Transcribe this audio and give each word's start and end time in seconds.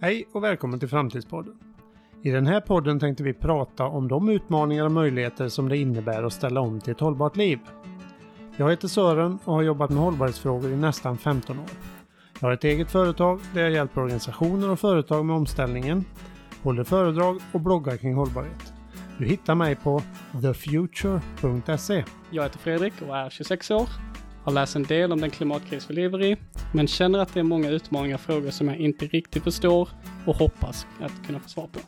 Hej 0.00 0.28
och 0.32 0.44
välkommen 0.44 0.80
till 0.80 0.88
Framtidspodden. 0.88 1.54
I 2.22 2.30
den 2.30 2.46
här 2.46 2.60
podden 2.60 3.00
tänkte 3.00 3.22
vi 3.22 3.34
prata 3.34 3.84
om 3.84 4.08
de 4.08 4.28
utmaningar 4.28 4.84
och 4.84 4.92
möjligheter 4.92 5.48
som 5.48 5.68
det 5.68 5.76
innebär 5.76 6.22
att 6.22 6.32
ställa 6.32 6.60
om 6.60 6.80
till 6.80 6.92
ett 6.92 7.00
hållbart 7.00 7.36
liv. 7.36 7.58
Jag 8.56 8.70
heter 8.70 8.88
Sören 8.88 9.38
och 9.44 9.54
har 9.54 9.62
jobbat 9.62 9.90
med 9.90 9.98
hållbarhetsfrågor 9.98 10.70
i 10.70 10.76
nästan 10.76 11.18
15 11.18 11.58
år. 11.58 11.64
Jag 12.40 12.48
har 12.48 12.52
ett 12.52 12.64
eget 12.64 12.90
företag 12.90 13.40
där 13.54 13.62
jag 13.62 13.70
hjälper 13.70 14.00
organisationer 14.00 14.70
och 14.70 14.80
företag 14.80 15.24
med 15.24 15.36
omställningen, 15.36 16.04
håller 16.62 16.84
föredrag 16.84 17.40
och 17.52 17.60
bloggar 17.60 17.96
kring 17.96 18.14
hållbarhet. 18.14 18.72
Du 19.18 19.26
hittar 19.26 19.54
mig 19.54 19.76
på 19.76 20.02
thefuture.se. 20.42 22.04
Jag 22.30 22.42
heter 22.42 22.58
Fredrik 22.58 22.94
och 23.08 23.16
är 23.16 23.30
26 23.30 23.70
år. 23.70 23.88
Har 24.44 24.52
läst 24.52 24.76
en 24.76 24.82
del 24.82 25.12
om 25.12 25.20
den 25.20 25.30
klimatkris 25.30 25.90
vi 25.90 25.94
lever 25.94 26.22
i, 26.22 26.36
men 26.72 26.86
känner 26.86 27.18
att 27.18 27.34
det 27.34 27.40
är 27.40 27.44
många 27.44 27.70
utmaningar 27.70 28.14
och 28.14 28.20
frågor 28.20 28.50
som 28.50 28.68
jag 28.68 28.76
inte 28.76 29.06
riktigt 29.06 29.44
förstår 29.44 29.88
och 30.26 30.36
hoppas 30.36 30.86
att 31.00 31.26
kunna 31.26 31.40
få 31.40 31.48
svar 31.48 31.66
på. 31.66 31.80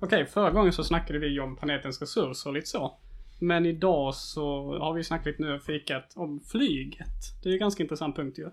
Okej, 0.00 0.26
förra 0.26 0.50
gången 0.50 0.72
så 0.72 0.84
snackade 0.84 1.18
vi 1.18 1.40
om 1.40 1.56
planetens 1.56 2.00
resurser 2.00 2.50
och 2.50 2.54
lite 2.54 2.66
så. 2.66 2.98
Men 3.40 3.66
idag 3.66 4.14
så 4.14 4.78
har 4.78 4.94
vi 4.94 5.04
snackat 5.04 5.26
lite 5.26 5.42
nu 5.42 5.54
och 5.54 5.62
fikat 5.62 6.12
om 6.16 6.40
flyget. 6.40 7.42
Det 7.42 7.48
är 7.48 7.50
ju 7.50 7.56
en 7.56 7.60
ganska 7.60 7.82
intressant 7.82 8.16
punkt 8.16 8.38
ju. 8.38 8.50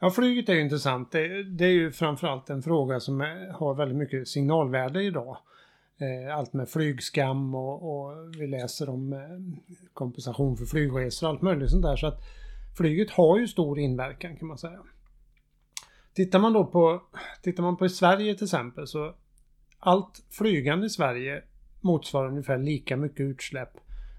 Ja, 0.00 0.10
flyget 0.10 0.48
är 0.48 0.54
ju 0.54 0.60
intressant. 0.60 1.12
Det, 1.12 1.42
det 1.42 1.64
är 1.64 1.70
ju 1.70 1.92
framförallt 1.92 2.50
en 2.50 2.62
fråga 2.62 3.00
som 3.00 3.20
är, 3.20 3.52
har 3.52 3.74
väldigt 3.74 3.98
mycket 3.98 4.28
signalvärde 4.28 5.02
idag. 5.02 5.38
Eh, 5.98 6.36
allt 6.36 6.52
med 6.52 6.68
flygskam 6.68 7.54
och, 7.54 7.82
och 7.82 8.34
vi 8.40 8.46
läser 8.46 8.88
om 8.88 9.12
eh, 9.12 9.18
kompensation 9.92 10.56
för 10.56 10.64
flygresor 10.64 11.26
och 11.26 11.32
allt 11.32 11.42
möjligt 11.42 11.70
sånt 11.70 11.82
där. 11.82 11.96
Så 11.96 12.06
att 12.06 12.20
flyget 12.76 13.10
har 13.10 13.38
ju 13.38 13.48
stor 13.48 13.78
inverkan 13.78 14.36
kan 14.36 14.48
man 14.48 14.58
säga. 14.58 14.78
Tittar 16.14 16.38
man 16.38 16.52
då 16.52 16.64
på, 16.64 17.02
tittar 17.42 17.62
man 17.62 17.76
på 17.76 17.86
i 17.86 17.88
Sverige 17.88 18.34
till 18.34 18.44
exempel 18.44 18.86
så 18.86 19.14
allt 19.78 20.24
flygande 20.30 20.86
i 20.86 20.90
Sverige 20.90 21.42
motsvarar 21.80 22.28
ungefär 22.28 22.58
lika 22.58 22.96
mycket 22.96 23.20
utsläpp 23.20 23.72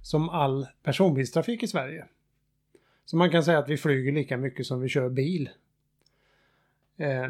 som 0.04 0.30
all 0.30 0.68
personbilstrafik 0.84 1.64
i 1.64 1.68
Sverige. 1.68 2.06
Så 3.06 3.18
man 3.18 3.32
kan 3.32 3.44
säga 3.44 3.60
att 3.60 3.70
vi 3.70 3.78
flyger 3.78 4.12
lika 4.12 4.38
mycket 4.38 4.66
som 4.66 4.82
vi 4.82 4.90
kör 4.90 5.10
bil. 5.10 5.50
Eh, 7.00 7.30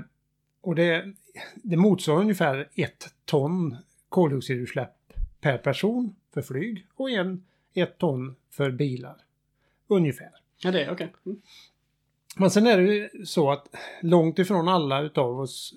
och 0.62 0.76
det, 0.76 1.14
det 1.56 1.78
motsvarar 1.78 2.22
ungefär 2.22 2.70
ett 2.76 3.14
ton 3.26 3.78
koldioxidutsläpp 4.10 5.14
per 5.42 5.58
person 5.58 6.16
för 6.34 6.42
flyg 6.42 6.86
och 6.96 7.10
en, 7.10 7.44
ett 7.74 7.98
ton 7.98 8.36
för 8.50 8.72
bilar. 8.72 9.16
Ungefär. 9.88 10.32
Ja, 10.58 10.72
det 10.72 10.84
är 10.84 10.92
okej. 10.92 11.14
Okay. 11.24 11.32
Mm. 11.32 11.42
Men 12.38 12.52
sen 12.52 12.68
är 12.68 12.78
det 12.78 12.96
ju 12.96 13.26
så 13.26 13.52
att 13.52 13.76
långt 14.02 14.40
ifrån 14.40 14.68
alla 14.68 15.02
utav 15.02 15.40
oss 15.40 15.74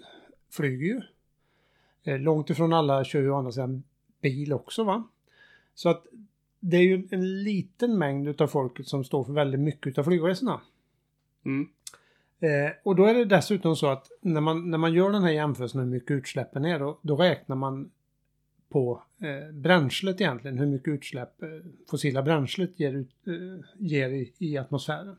flyger 0.51 0.87
ju. 0.87 1.01
Eh, 2.05 2.19
långt 2.19 2.51
ifrån 2.51 2.73
alla 2.73 3.05
kör 3.05 3.21
ju 3.21 3.31
å 3.31 3.37
andra 3.37 3.53
sidan 3.53 3.83
bil 4.21 4.53
också 4.53 4.85
va. 4.85 5.09
Så 5.75 5.89
att 5.89 6.07
det 6.61 6.77
är 6.77 6.83
ju 6.83 7.09
en 7.11 7.43
liten 7.43 7.99
mängd 7.99 8.29
utav 8.29 8.47
folket 8.47 8.89
som 8.89 9.05
står 9.05 9.25
för 9.25 9.33
väldigt 9.33 9.61
mycket 9.61 9.87
utav 9.87 10.05
flygresorna. 10.05 10.61
Mm. 11.45 11.69
Eh, 12.43 12.73
och 12.83 12.97
då 12.97 13.05
är 13.05 13.15
det 13.15 13.25
dessutom 13.25 13.77
så 13.77 13.87
att 13.87 14.11
när 14.21 14.41
man, 14.41 14.71
när 14.71 14.79
man 14.79 14.93
gör 14.93 15.11
den 15.11 15.23
här 15.23 15.31
jämförelsen 15.31 15.81
hur 15.81 15.89
mycket 15.89 16.11
utsläppen 16.11 16.65
är 16.65 16.79
då, 16.79 16.99
då 17.03 17.17
räknar 17.17 17.57
man 17.57 17.91
på 18.69 19.03
eh, 19.19 19.53
bränslet 19.53 20.21
egentligen, 20.21 20.59
hur 20.59 20.67
mycket 20.67 20.89
utsläpp 20.89 21.43
eh, 21.43 21.49
fossila 21.91 22.23
bränslet 22.23 22.81
ger, 22.81 22.93
ut, 22.93 23.11
eh, 23.27 23.65
ger 23.79 24.09
i, 24.09 24.33
i, 24.39 24.59
atmosfären. 24.59 25.17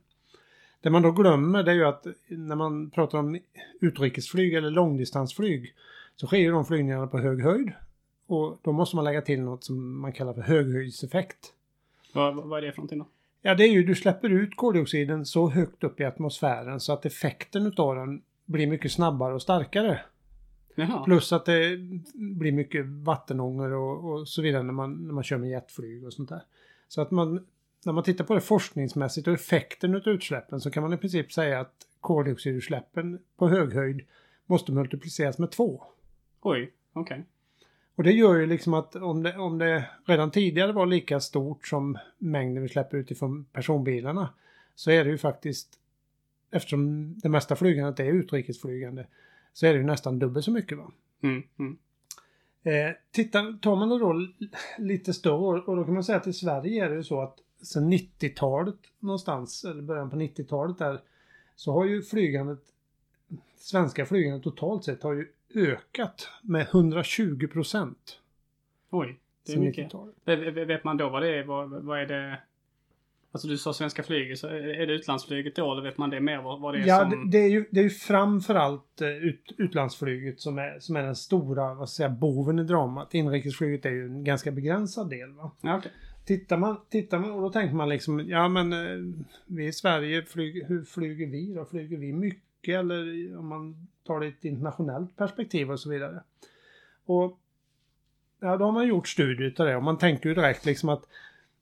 Det 0.81 0.89
man 0.89 1.01
då 1.01 1.11
glömmer 1.11 1.63
det 1.63 1.71
är 1.71 1.75
ju 1.75 1.85
att 1.85 2.07
när 2.27 2.55
man 2.55 2.89
pratar 2.89 3.17
om 3.17 3.39
utrikesflyg 3.81 4.53
eller 4.53 4.69
långdistansflyg 4.69 5.73
så 6.15 6.27
sker 6.27 6.37
ju 6.37 6.51
de 6.51 6.65
flygningarna 6.65 7.07
på 7.07 7.17
hög 7.17 7.43
höjd. 7.43 7.71
Och 8.27 8.59
då 8.61 8.71
måste 8.71 8.95
man 8.95 9.05
lägga 9.05 9.21
till 9.21 9.41
något 9.41 9.63
som 9.63 9.99
man 9.99 10.13
kallar 10.13 10.33
för 10.33 10.41
höghöjdseffekt. 10.41 11.53
Vad, 12.13 12.35
vad 12.35 12.63
är 12.63 12.65
det 12.65 12.71
för 12.71 12.77
någonting 12.77 12.99
då? 12.99 13.07
Ja, 13.45 13.55
det 13.55 13.63
är 13.63 13.71
ju 13.71 13.83
du 13.83 13.95
släpper 13.95 14.29
ut 14.29 14.55
koldioxiden 14.55 15.25
så 15.25 15.49
högt 15.49 15.83
upp 15.83 15.99
i 15.99 16.03
atmosfären 16.03 16.79
så 16.79 16.93
att 16.93 17.05
effekten 17.05 17.67
utav 17.67 17.95
den 17.95 18.21
blir 18.45 18.67
mycket 18.67 18.91
snabbare 18.91 19.33
och 19.33 19.41
starkare. 19.41 19.99
Jaha. 20.75 21.03
Plus 21.03 21.33
att 21.33 21.45
det 21.45 21.77
blir 22.13 22.51
mycket 22.51 22.85
vattenångor 22.85 23.71
och, 23.71 24.11
och, 24.11 24.27
så 24.27 24.41
vidare 24.41 24.63
när 24.63 24.73
man, 24.73 25.07
när 25.07 25.13
man 25.13 25.23
kör 25.23 25.37
med 25.37 25.49
jetflyg 25.49 26.05
och 26.05 26.13
sånt 26.13 26.29
där. 26.29 26.41
Så 26.87 27.01
att 27.01 27.11
man, 27.11 27.45
när 27.85 27.93
man 27.93 28.03
tittar 28.03 28.25
på 28.25 28.33
det 28.33 28.41
forskningsmässigt 28.41 29.27
och 29.27 29.33
effekten 29.33 29.95
utav 29.95 30.13
utsläppen 30.13 30.61
så 30.61 30.71
kan 30.71 30.83
man 30.83 30.93
i 30.93 30.97
princip 30.97 31.33
säga 31.33 31.59
att 31.59 31.75
koldioxidutsläppen 31.99 33.19
på 33.37 33.49
höghöjd 33.49 34.01
måste 34.45 34.71
multipliceras 34.71 35.37
med 35.37 35.51
två. 35.51 35.83
Oj, 36.41 36.73
okej. 36.93 37.01
Okay. 37.01 37.23
Och 37.95 38.03
det 38.03 38.11
gör 38.11 38.35
ju 38.35 38.45
liksom 38.45 38.73
att 38.73 38.95
om 38.95 39.23
det, 39.23 39.37
om 39.37 39.57
det 39.57 39.89
redan 40.05 40.31
tidigare 40.31 40.71
var 40.71 40.85
lika 40.85 41.19
stort 41.19 41.67
som 41.67 41.97
mängden 42.17 42.63
vi 42.63 42.69
släpper 42.69 42.97
ut 42.97 43.11
ifrån 43.11 43.45
personbilarna 43.53 44.29
så 44.75 44.91
är 44.91 45.03
det 45.03 45.09
ju 45.09 45.17
faktiskt 45.17 45.79
eftersom 46.51 47.13
det 47.19 47.29
mesta 47.29 47.55
flygandet 47.55 47.99
är 47.99 48.05
utrikesflygande 48.05 49.07
så 49.53 49.65
är 49.65 49.73
det 49.73 49.79
ju 49.79 49.85
nästan 49.85 50.19
dubbelt 50.19 50.45
så 50.45 50.51
mycket. 50.51 50.77
Va? 50.77 50.91
Mm, 51.21 51.43
mm. 51.59 51.77
Eh, 52.63 52.95
titta, 53.11 53.57
tar 53.61 53.75
man 53.75 53.89
det 53.89 53.99
då 53.99 54.27
lite 54.77 55.13
större 55.13 55.61
och 55.61 55.75
då 55.75 55.83
kan 55.83 55.93
man 55.93 56.03
säga 56.03 56.17
att 56.17 56.27
i 56.27 56.33
Sverige 56.33 56.85
är 56.85 56.89
det 56.89 56.95
ju 56.95 57.03
så 57.03 57.21
att 57.21 57.37
sen 57.61 57.93
90-talet 57.93 58.75
någonstans, 58.99 59.63
eller 59.63 59.81
början 59.81 60.09
på 60.09 60.15
90-talet 60.15 60.77
där, 60.77 61.01
så 61.55 61.71
har 61.71 61.85
ju 61.85 62.01
flygandet, 62.01 62.59
svenska 63.57 64.05
flygandet 64.05 64.43
totalt 64.43 64.83
sett 64.83 65.03
har 65.03 65.13
ju 65.13 65.27
ökat 65.55 66.29
med 66.41 66.61
120 66.61 67.47
procent. 67.47 68.19
Oj, 68.89 69.19
det 69.45 69.53
är 69.53 69.57
mycket. 69.57 69.93
Vet 70.67 70.83
man 70.83 70.97
då 70.97 71.09
vad 71.09 71.21
det 71.21 71.39
är? 71.39 71.43
Vad, 71.43 71.69
vad 71.69 71.99
är 71.99 72.05
det? 72.05 72.39
Alltså 73.31 73.47
du 73.47 73.57
sa 73.57 73.73
svenska 73.73 74.03
flyget, 74.03 74.39
så 74.39 74.47
är 74.47 74.87
det 74.87 74.93
utlandsflyget 74.93 75.55
då 75.55 75.71
eller 75.71 75.81
vet 75.81 75.97
man 75.97 76.09
det 76.09 76.19
mer 76.19 76.41
vad, 76.41 76.73
det 76.73 76.79
är 76.79 76.87
ja, 76.87 76.99
som... 76.99 77.11
Ja, 77.11 77.29
det, 77.31 77.37
är 77.37 77.49
ju, 77.49 77.65
det 77.71 77.79
är 77.79 77.83
ju 77.83 77.89
framförallt 77.89 79.01
eh, 79.01 79.09
ut, 79.09 79.53
utlandsflyget 79.57 80.39
som 80.39 80.57
är, 80.57 80.79
som 80.79 80.95
är 80.95 81.03
den 81.03 81.15
stora, 81.15 81.73
vad 81.73 81.89
ska 81.89 82.03
jag 82.03 82.09
säga, 82.11 82.19
boven 82.19 82.59
i 82.59 82.63
dramat. 82.63 83.13
Inrikesflyget 83.13 83.85
är 83.85 83.89
ju 83.89 84.05
en 84.05 84.23
ganska 84.23 84.51
begränsad 84.51 85.09
del 85.09 85.31
va. 85.31 85.51
Ja, 85.61 85.77
okay. 85.77 85.91
Tittar 86.25 86.57
man, 86.57 86.77
tittar 86.89 87.19
man 87.19 87.31
och 87.31 87.41
då 87.41 87.49
tänker 87.49 87.75
man 87.75 87.89
liksom, 87.89 88.29
ja 88.29 88.47
men 88.47 88.73
eh, 88.73 89.15
vi 89.45 89.67
i 89.67 89.73
Sverige, 89.73 90.23
flyg, 90.25 90.65
hur 90.65 90.83
flyger 90.83 91.27
vi 91.27 91.53
då? 91.53 91.65
Flyger 91.65 91.97
vi 91.97 92.13
mycket 92.13 92.79
eller 92.79 93.37
om 93.37 93.47
man 93.47 93.87
tar 94.03 94.19
det 94.19 94.25
i 94.25 94.29
ett 94.29 94.45
internationellt 94.45 95.17
perspektiv 95.17 95.71
och 95.71 95.79
så 95.79 95.89
vidare. 95.89 96.23
Och 97.05 97.39
ja, 98.39 98.57
då 98.57 98.65
har 98.65 98.71
man 98.71 98.87
gjort 98.87 99.07
studier 99.07 99.47
utav 99.47 99.65
det 99.65 99.75
och 99.75 99.83
man 99.83 99.97
tänker 99.97 100.29
ju 100.29 100.35
direkt 100.35 100.65
liksom 100.65 100.89
att 100.89 101.03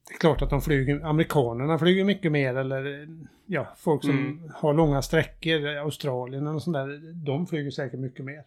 det 0.07 0.13
är 0.13 0.19
klart 0.19 0.41
att 0.41 0.49
de 0.49 0.61
flyger, 0.61 1.05
amerikanerna 1.05 1.79
flyger 1.79 2.03
mycket 2.03 2.31
mer 2.31 2.55
eller 2.55 3.07
ja, 3.45 3.67
folk 3.77 4.03
som 4.03 4.19
mm. 4.19 4.51
har 4.53 4.73
långa 4.73 5.01
sträckor, 5.01 5.65
Australien 5.65 6.47
eller 6.47 6.59
sånt 6.59 6.73
där, 6.73 7.13
de 7.25 7.47
flyger 7.47 7.71
säkert 7.71 7.99
mycket 7.99 8.25
mer. 8.25 8.43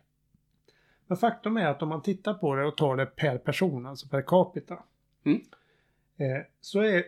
Men 1.06 1.16
faktum 1.16 1.56
är 1.56 1.66
att 1.66 1.82
om 1.82 1.88
man 1.88 2.02
tittar 2.02 2.34
på 2.34 2.54
det 2.54 2.64
och 2.64 2.76
tar 2.76 2.96
det 2.96 3.06
per 3.06 3.38
person, 3.38 3.86
alltså 3.86 4.08
per 4.08 4.22
capita, 4.22 4.78
mm. 5.24 5.40
eh, 6.16 6.42
så 6.60 6.80
är 6.80 7.04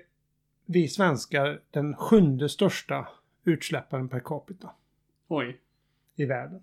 vi 0.66 0.88
svenskar 0.88 1.60
den 1.70 1.97
sjunde 1.97 2.48
största 2.48 3.08
utsläpparen 3.44 4.08
per 4.08 4.20
capita. 4.20 4.70
Oj. 5.28 5.60
I 6.16 6.24
världen. 6.24 6.62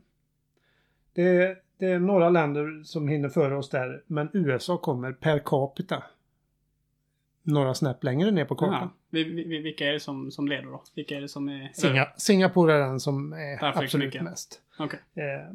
Det, 1.14 1.58
det 1.78 1.86
är 1.86 2.00
några 2.00 2.30
länder 2.30 2.84
som 2.84 3.08
hinner 3.08 3.30
före 3.30 3.56
oss 3.56 3.70
där, 3.70 4.04
men 4.08 4.30
USA 4.34 4.78
kommer 4.78 5.12
per 5.12 5.40
capita 5.40 6.04
några 7.44 7.74
snäpp 7.74 8.04
längre 8.04 8.32
ner 8.32 8.46
på 8.46 8.56
kartan. 8.56 8.90
Ja. 9.10 9.20
Vilka 9.64 9.88
är 9.88 9.94
det 9.94 10.00
som, 10.00 10.32
som 10.32 10.48
leder 10.48 10.64
då? 10.64 10.84
Vilka 10.96 11.18
är 11.18 11.22
det 11.22 11.28
som 11.28 11.50
är... 11.50 11.72
Singa, 11.74 12.08
Singapore 12.18 12.74
är 12.74 12.80
den 12.80 13.00
som 13.00 13.34
är 13.34 13.64
absolut 13.64 14.06
mycket. 14.06 14.24
mest. 14.24 14.62
Okay. 14.80 15.00
Eh, 15.16 15.54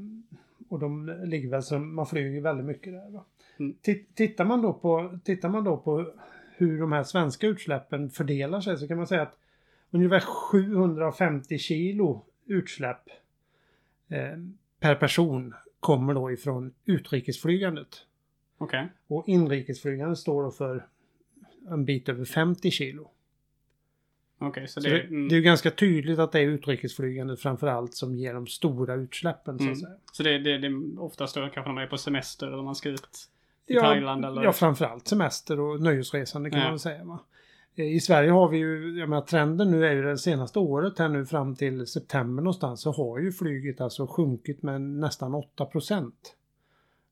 och 0.69 0.79
de 0.79 1.21
ligger 1.25 1.49
väl 1.49 1.63
som, 1.63 1.95
man 1.95 2.07
flyger 2.07 2.41
väldigt 2.41 2.67
mycket 2.67 2.93
där. 2.93 3.11
Va? 3.11 3.25
Mm. 3.59 3.77
Tittar, 4.15 4.45
man 4.45 4.63
då 4.63 4.73
på, 4.73 5.19
tittar 5.25 5.49
man 5.49 5.65
då 5.65 5.77
på 5.77 6.13
hur 6.57 6.81
de 6.81 6.93
här 6.93 7.03
svenska 7.03 7.47
utsläppen 7.47 8.11
fördelar 8.11 8.61
sig 8.61 8.77
så 8.77 8.89
kan 8.89 8.97
man 8.97 9.07
säga 9.07 9.23
att 9.23 9.39
ungefär 9.91 10.21
750 10.21 11.59
kilo 11.59 12.25
utsläpp 12.47 13.11
eh, 14.09 14.39
per 14.81 14.95
person 14.95 15.55
kommer 15.81 16.15
då 16.15 16.33
ifrån 16.33 16.75
utrikesflygandet. 16.85 18.05
Okay. 18.59 18.87
Och 19.07 19.29
inrikesflygandet 19.29 20.19
står 20.19 20.43
då 20.43 20.51
för 20.51 20.87
en 21.69 21.85
bit 21.85 22.09
över 22.09 22.25
50 22.25 22.71
kilo. 22.71 23.11
Okay, 24.41 24.67
så, 24.67 24.81
så 24.81 24.89
det, 24.89 24.95
det, 24.95 25.03
mm. 25.03 25.29
det 25.29 25.37
är 25.37 25.41
ganska 25.41 25.71
tydligt 25.71 26.19
att 26.19 26.33
det 26.33 26.41
är 26.41 26.47
utrikesflygandet 26.47 27.41
framförallt 27.41 27.95
som 27.95 28.15
ger 28.15 28.35
de 28.35 28.47
stora 28.47 28.95
utsläppen 28.95 29.59
mm. 29.59 29.75
så 29.75 29.85
att 29.85 29.89
mm. 29.89 29.99
säga. 29.99 30.01
Så 30.13 30.23
det, 30.23 30.39
det, 30.39 30.59
det 30.59 30.67
är 30.67 31.01
oftast 31.01 31.35
då 31.35 31.41
kanske 31.41 31.61
när 31.61 31.75
man 31.75 31.83
är 31.83 31.87
på 31.87 31.99
semester 31.99 32.47
eller 32.47 32.63
man 32.63 32.75
ska 32.75 32.89
ut? 32.89 33.29
I 33.67 33.75
Ja, 33.75 33.81
Thailand 33.81 34.25
eller? 34.25 34.43
Ja, 34.43 34.53
framförallt 34.53 35.09
semester 35.09 35.61
och 35.61 35.81
nöjesresande 35.81 36.51
kan 36.51 36.59
Ja. 36.59 36.65
man 36.65 36.73
väl 36.73 36.81
säga. 36.81 37.05
Va? 37.05 37.21
Eh, 37.79 37.87
I 37.87 38.01
Sverige 38.01 38.31
har 38.31 38.49
vi 38.49 38.59
ju, 38.59 38.99
jag 38.99 39.09
menar 39.09 39.23
trenden 39.23 39.71
nu 39.71 39.87
är 39.87 39.93
ju 39.93 40.03
det 40.03 40.19
senaste 40.19 40.59
året 40.59 40.99
här 40.99 41.09
nu 41.09 41.27
fram 41.27 41.55
till 41.55 41.87
september 41.87 42.43
någonstans 42.43 42.81
så 42.81 42.93
har 42.93 43.19
ju 43.19 43.33
flyget 43.33 43.81
alltså 43.81 44.07
sjunkit 44.07 44.63
med 44.63 44.81
nästan 44.81 45.35
8 45.35 45.65
procent. 45.65 46.35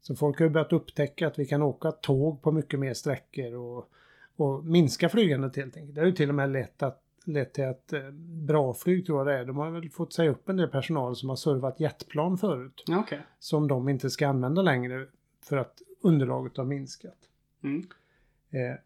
Så 0.01 0.17
folk 0.17 0.39
har 0.39 0.47
ju 0.47 0.51
börjat 0.51 0.73
upptäcka 0.73 1.27
att 1.27 1.39
vi 1.39 1.47
kan 1.47 1.63
åka 1.63 1.93
tåg 1.93 2.43
på 2.43 2.53
mycket 2.53 2.81
mer 2.81 2.95
sträckor 2.95 3.55
och, 3.55 3.91
och 4.37 4.65
minska 4.65 5.09
flygandet 5.09 5.57
helt 5.57 5.77
enkelt. 5.77 5.95
Det 5.95 6.01
har 6.01 6.07
ju 6.07 6.13
till 6.13 6.29
och 6.29 6.35
med 6.35 6.51
lett, 6.51 6.83
att, 6.83 7.03
lett 7.25 7.55
till 7.55 7.65
att 7.65 7.93
eh, 7.93 8.11
bra 8.47 8.75
flyg 8.75 9.07
tror 9.07 9.19
jag 9.19 9.27
det 9.27 9.41
är. 9.41 9.45
De 9.45 9.57
har 9.57 9.71
väl 9.71 9.91
fått 9.91 10.13
säga 10.13 10.31
upp 10.31 10.49
en 10.49 10.57
del 10.57 10.69
personal 10.69 11.17
som 11.17 11.29
har 11.29 11.37
servat 11.37 11.81
jetplan 11.81 12.39
förut. 12.39 12.85
Okej. 12.89 13.21
Som 13.39 13.69
de 13.69 13.89
inte 13.89 14.11
ska 14.11 14.29
använda 14.29 14.63
längre 14.63 15.07
för 15.43 15.57
att 15.57 15.83
underlaget 16.01 16.57
har 16.57 16.65
minskat. 16.65 17.19
Mm. 17.63 17.87
Eh, 18.51 18.79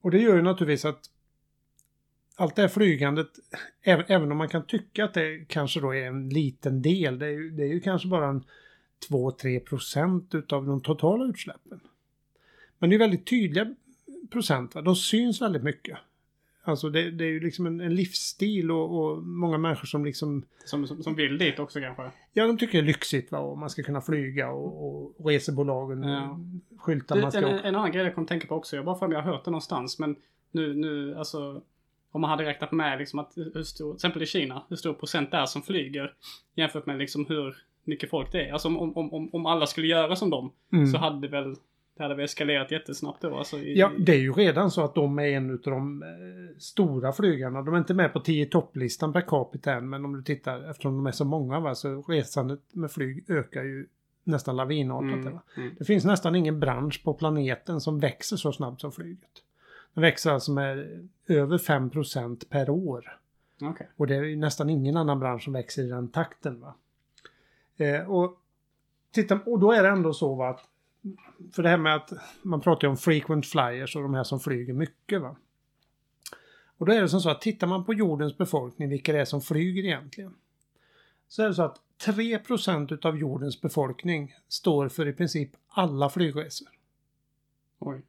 och 0.00 0.10
det 0.10 0.18
gör 0.18 0.36
ju 0.36 0.42
naturligtvis 0.42 0.84
att 0.84 1.10
allt 2.36 2.56
det 2.56 2.62
här 2.62 2.68
flygandet, 2.68 3.28
även, 3.82 4.04
även 4.08 4.32
om 4.32 4.38
man 4.38 4.48
kan 4.48 4.66
tycka 4.66 5.04
att 5.04 5.14
det 5.14 5.44
kanske 5.48 5.80
då 5.80 5.94
är 5.94 6.06
en 6.06 6.28
liten 6.28 6.82
del, 6.82 7.18
det 7.18 7.26
är 7.26 7.30
ju, 7.30 7.50
det 7.50 7.62
är 7.62 7.68
ju 7.68 7.80
kanske 7.80 8.08
bara 8.08 8.28
en 8.28 8.44
2-3 9.10 9.60
procent 9.60 10.34
utav 10.34 10.66
de 10.66 10.80
totala 10.80 11.24
utsläppen. 11.24 11.80
Men 12.78 12.90
det 12.90 12.96
är 12.96 12.98
väldigt 12.98 13.26
tydliga 13.26 13.74
procent, 14.30 14.74
va? 14.74 14.82
de 14.82 14.96
syns 14.96 15.42
väldigt 15.42 15.62
mycket. 15.62 15.98
Alltså 16.62 16.88
det, 16.90 17.10
det 17.10 17.24
är 17.24 17.28
ju 17.28 17.40
liksom 17.40 17.66
en, 17.66 17.80
en 17.80 17.94
livsstil 17.94 18.70
och, 18.70 18.98
och 18.98 19.22
många 19.22 19.58
människor 19.58 19.86
som 19.86 20.04
liksom, 20.04 20.42
Som, 20.64 20.86
som, 20.86 21.02
som 21.02 21.14
vill 21.14 21.38
dit 21.38 21.58
också 21.58 21.80
kanske? 21.80 22.10
ja 22.32 22.46
de 22.46 22.58
tycker 22.58 22.72
det 22.72 22.84
är 22.84 22.86
lyxigt 22.86 23.32
va, 23.32 23.38
och 23.38 23.58
man 23.58 23.70
ska 23.70 23.82
kunna 23.82 24.00
flyga 24.00 24.50
och, 24.50 25.16
och 25.20 25.26
resebolagen 25.26 26.02
Ja. 26.02 26.40
skyltar 26.78 27.20
man 27.20 27.32
ska 27.32 27.40
en, 27.40 27.58
en 27.58 27.74
annan 27.76 27.92
grej 27.92 28.04
jag 28.04 28.14
kom 28.14 28.26
tänka 28.26 28.46
på 28.46 28.54
också. 28.54 28.76
Jag 28.76 28.84
bara 28.84 28.98
för 28.98 29.08
mig 29.08 29.16
jag 29.16 29.22
har 29.22 29.32
hört 29.32 29.44
det 29.44 29.50
någonstans. 29.50 29.98
Men 29.98 30.16
nu, 30.50 30.74
nu 30.74 31.14
alltså. 31.14 31.62
Om 32.16 32.20
man 32.20 32.30
hade 32.30 32.44
räknat 32.44 32.72
med 32.72 32.98
liksom 32.98 33.18
att 33.18 33.32
hur 33.36 33.62
stor, 33.62 33.90
till 33.90 33.96
exempel 33.96 34.22
i 34.22 34.26
Kina, 34.26 34.62
hur 34.68 34.76
stor 34.76 34.94
procent 34.94 35.30
det 35.30 35.36
är 35.36 35.46
som 35.46 35.62
flyger. 35.62 36.12
Jämfört 36.54 36.86
med 36.86 36.98
liksom 36.98 37.26
hur 37.26 37.56
mycket 37.84 38.10
folk 38.10 38.32
det 38.32 38.48
är. 38.48 38.52
Alltså 38.52 38.68
om, 38.68 38.96
om, 38.96 39.14
om, 39.14 39.34
om 39.34 39.46
alla 39.46 39.66
skulle 39.66 39.86
göra 39.86 40.16
som 40.16 40.30
dem. 40.30 40.52
Mm. 40.72 40.86
Så 40.86 40.98
hade 40.98 41.20
det 41.20 41.28
väl, 41.28 41.54
det 41.96 42.02
hade 42.02 42.14
väl 42.14 42.24
eskalerat 42.24 42.70
jättesnabbt 42.70 43.22
då. 43.22 43.36
Alltså 43.36 43.58
i, 43.58 43.78
Ja, 43.78 43.90
det 43.98 44.12
är 44.12 44.18
ju 44.18 44.32
redan 44.32 44.70
så 44.70 44.84
att 44.84 44.94
de 44.94 45.18
är 45.18 45.26
en 45.26 45.50
av 45.50 45.58
de 45.62 46.02
eh, 46.02 46.58
stora 46.58 47.12
flygarna. 47.12 47.62
De 47.62 47.74
är 47.74 47.78
inte 47.78 47.94
med 47.94 48.12
på 48.12 48.20
10 48.20 48.46
topplistan 48.46 49.12
per 49.12 49.20
capita 49.20 49.72
än, 49.72 49.88
men 49.88 50.04
om 50.04 50.16
du 50.16 50.22
tittar, 50.22 50.70
eftersom 50.70 50.96
de 50.96 51.06
är 51.06 51.12
så 51.12 51.24
många, 51.24 51.60
va, 51.60 51.74
så 51.74 52.02
resandet 52.02 52.60
med 52.72 52.90
flyg 52.90 53.30
ökar 53.30 53.62
ju 53.62 53.86
nästan 54.24 54.56
lavinartat. 54.56 55.26
Mm, 55.26 55.38
mm. 55.56 55.74
Det 55.78 55.84
finns 55.84 56.04
nästan 56.04 56.34
ingen 56.34 56.60
bransch 56.60 57.04
på 57.04 57.14
planeten 57.14 57.80
som 57.80 58.00
växer 58.00 58.36
så 58.36 58.52
snabbt 58.52 58.80
som 58.80 58.92
flyget. 58.92 59.42
Den 59.96 60.02
växer 60.02 60.30
alltså 60.30 60.52
med 60.52 61.08
över 61.26 61.58
5% 61.58 62.48
per 62.48 62.70
år. 62.70 63.18
Okej. 63.62 63.88
Och 63.96 64.06
det 64.06 64.16
är 64.16 64.22
ju 64.22 64.36
nästan 64.36 64.70
ingen 64.70 64.96
annan 64.96 65.20
bransch 65.20 65.44
som 65.44 65.52
växer 65.52 65.82
i 65.82 65.88
den 65.88 66.08
takten. 66.08 66.60
Va? 66.60 66.74
Eh, 67.76 68.10
och, 68.10 68.40
titta, 69.10 69.40
och 69.46 69.58
då 69.58 69.72
är 69.72 69.82
det 69.82 69.88
ändå 69.88 70.12
så 70.12 70.34
va, 70.34 70.48
att 70.48 70.68
för 71.52 71.62
det 71.62 71.68
här 71.68 71.76
med 71.76 71.94
att 71.94 72.12
man 72.42 72.60
pratar 72.60 72.88
ju 72.88 72.90
om 72.90 72.96
frequent 72.96 73.46
flyers 73.46 73.96
och 73.96 74.02
de 74.02 74.14
här 74.14 74.24
som 74.24 74.40
flyger 74.40 74.72
mycket. 74.72 75.22
va. 75.22 75.36
Och 76.78 76.86
då 76.86 76.92
är 76.92 77.00
det 77.00 77.08
som 77.08 77.20
så 77.20 77.30
att 77.30 77.40
tittar 77.40 77.66
man 77.66 77.84
på 77.84 77.94
jordens 77.94 78.38
befolkning, 78.38 78.88
vilka 78.88 79.12
det 79.12 79.20
är 79.20 79.24
som 79.24 79.40
flyger 79.40 79.84
egentligen. 79.84 80.34
Så 81.28 81.42
är 81.42 81.48
det 81.48 81.54
så 81.54 81.62
att 81.62 81.80
3% 82.06 82.94
utav 82.94 83.18
jordens 83.18 83.60
befolkning 83.60 84.34
står 84.48 84.88
för 84.88 85.08
i 85.08 85.12
princip 85.12 85.50
alla 85.68 86.10
flygresor. 86.10 86.68
Oj. 87.78 88.02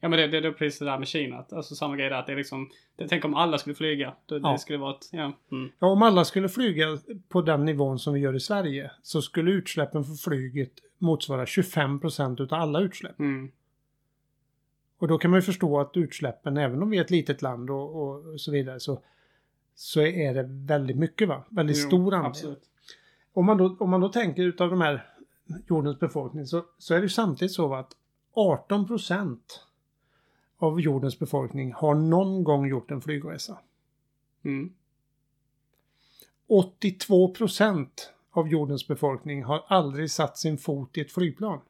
Ja 0.00 0.08
men 0.08 0.18
det, 0.18 0.26
det, 0.26 0.40
det 0.40 0.48
är 0.48 0.52
precis 0.52 0.78
det 0.78 0.84
där 0.84 0.98
med 0.98 1.08
Kina. 1.08 1.38
Att, 1.38 1.52
alltså 1.52 1.74
samma 1.74 1.96
grej 1.96 2.08
där. 2.08 2.16
Att 2.16 2.26
det 2.26 2.32
är 2.32 2.36
liksom. 2.36 2.70
Det, 2.96 3.08
tänk 3.08 3.24
om 3.24 3.34
alla 3.34 3.58
skulle 3.58 3.74
flyga. 3.74 4.14
Då, 4.26 4.38
Ja. 4.42 4.52
Det 4.52 4.58
skulle 4.58 4.78
vara 4.78 4.94
ett, 4.94 5.08
ja. 5.12 5.32
Mm. 5.52 5.70
Ja, 5.78 5.86
om 5.86 6.02
alla 6.02 6.24
skulle 6.24 6.48
flyga 6.48 6.98
på 7.28 7.42
den 7.42 7.64
nivån 7.64 7.98
som 7.98 8.14
vi 8.14 8.20
gör 8.20 8.36
i 8.36 8.40
Sverige 8.40 8.90
så 9.02 9.22
skulle 9.22 9.50
utsläppen 9.50 10.04
för 10.04 10.14
flyget 10.14 10.72
motsvara 10.98 11.44
25% 11.44 12.42
utav 12.42 12.60
alla 12.60 12.80
utsläpp. 12.80 13.18
Mm. 13.18 13.50
Och 14.98 15.08
då 15.08 15.18
kan 15.18 15.30
man 15.30 15.38
ju 15.38 15.42
förstå 15.42 15.80
att 15.80 15.96
utsläppen, 15.96 16.56
även 16.56 16.82
om 16.82 16.90
vi 16.90 16.98
är 16.98 17.04
ett 17.04 17.10
litet 17.10 17.42
land 17.42 17.70
och, 17.70 17.96
och 18.02 18.40
så 18.40 18.52
vidare, 18.52 18.80
så, 18.80 19.02
så 19.74 20.00
är 20.00 20.34
det 20.34 20.46
väldigt 20.48 20.96
mycket 20.96 21.28
va? 21.28 21.44
Väldigt 21.48 21.76
Jo, 21.76 21.86
stor 21.86 22.14
andel. 22.14 22.30
Absolut. 22.30 22.62
Om 23.32 23.46
man, 23.46 23.58
då, 23.58 23.76
om 23.80 23.90
man 23.90 24.00
då 24.00 24.08
tänker 24.08 24.42
utav 24.42 24.70
de 24.70 24.80
här 24.80 25.06
jordens 25.68 25.98
befolkning 25.98 26.46
så, 26.46 26.64
så 26.78 26.94
är 26.94 26.98
det 26.98 27.02
ju 27.02 27.08
samtidigt 27.08 27.52
så 27.52 27.74
att 27.74 27.92
18 28.34 28.86
av 30.58 30.80
jordens 30.80 31.18
befolkning 31.18 31.72
har 31.72 31.94
någon 31.94 32.44
gång 32.44 32.68
gjort 32.68 32.90
en 32.90 33.00
flygresa. 33.00 33.58
Mm. 34.44 34.72
82% 36.48 37.88
av 38.30 38.48
jordens 38.48 38.88
befolkning 38.88 39.44
har 39.44 39.64
aldrig 39.66 40.10
satt 40.10 40.38
sin 40.38 40.58
fot 40.58 40.98
i 40.98 41.00
ett 41.00 41.12
flygplan. 41.12 41.60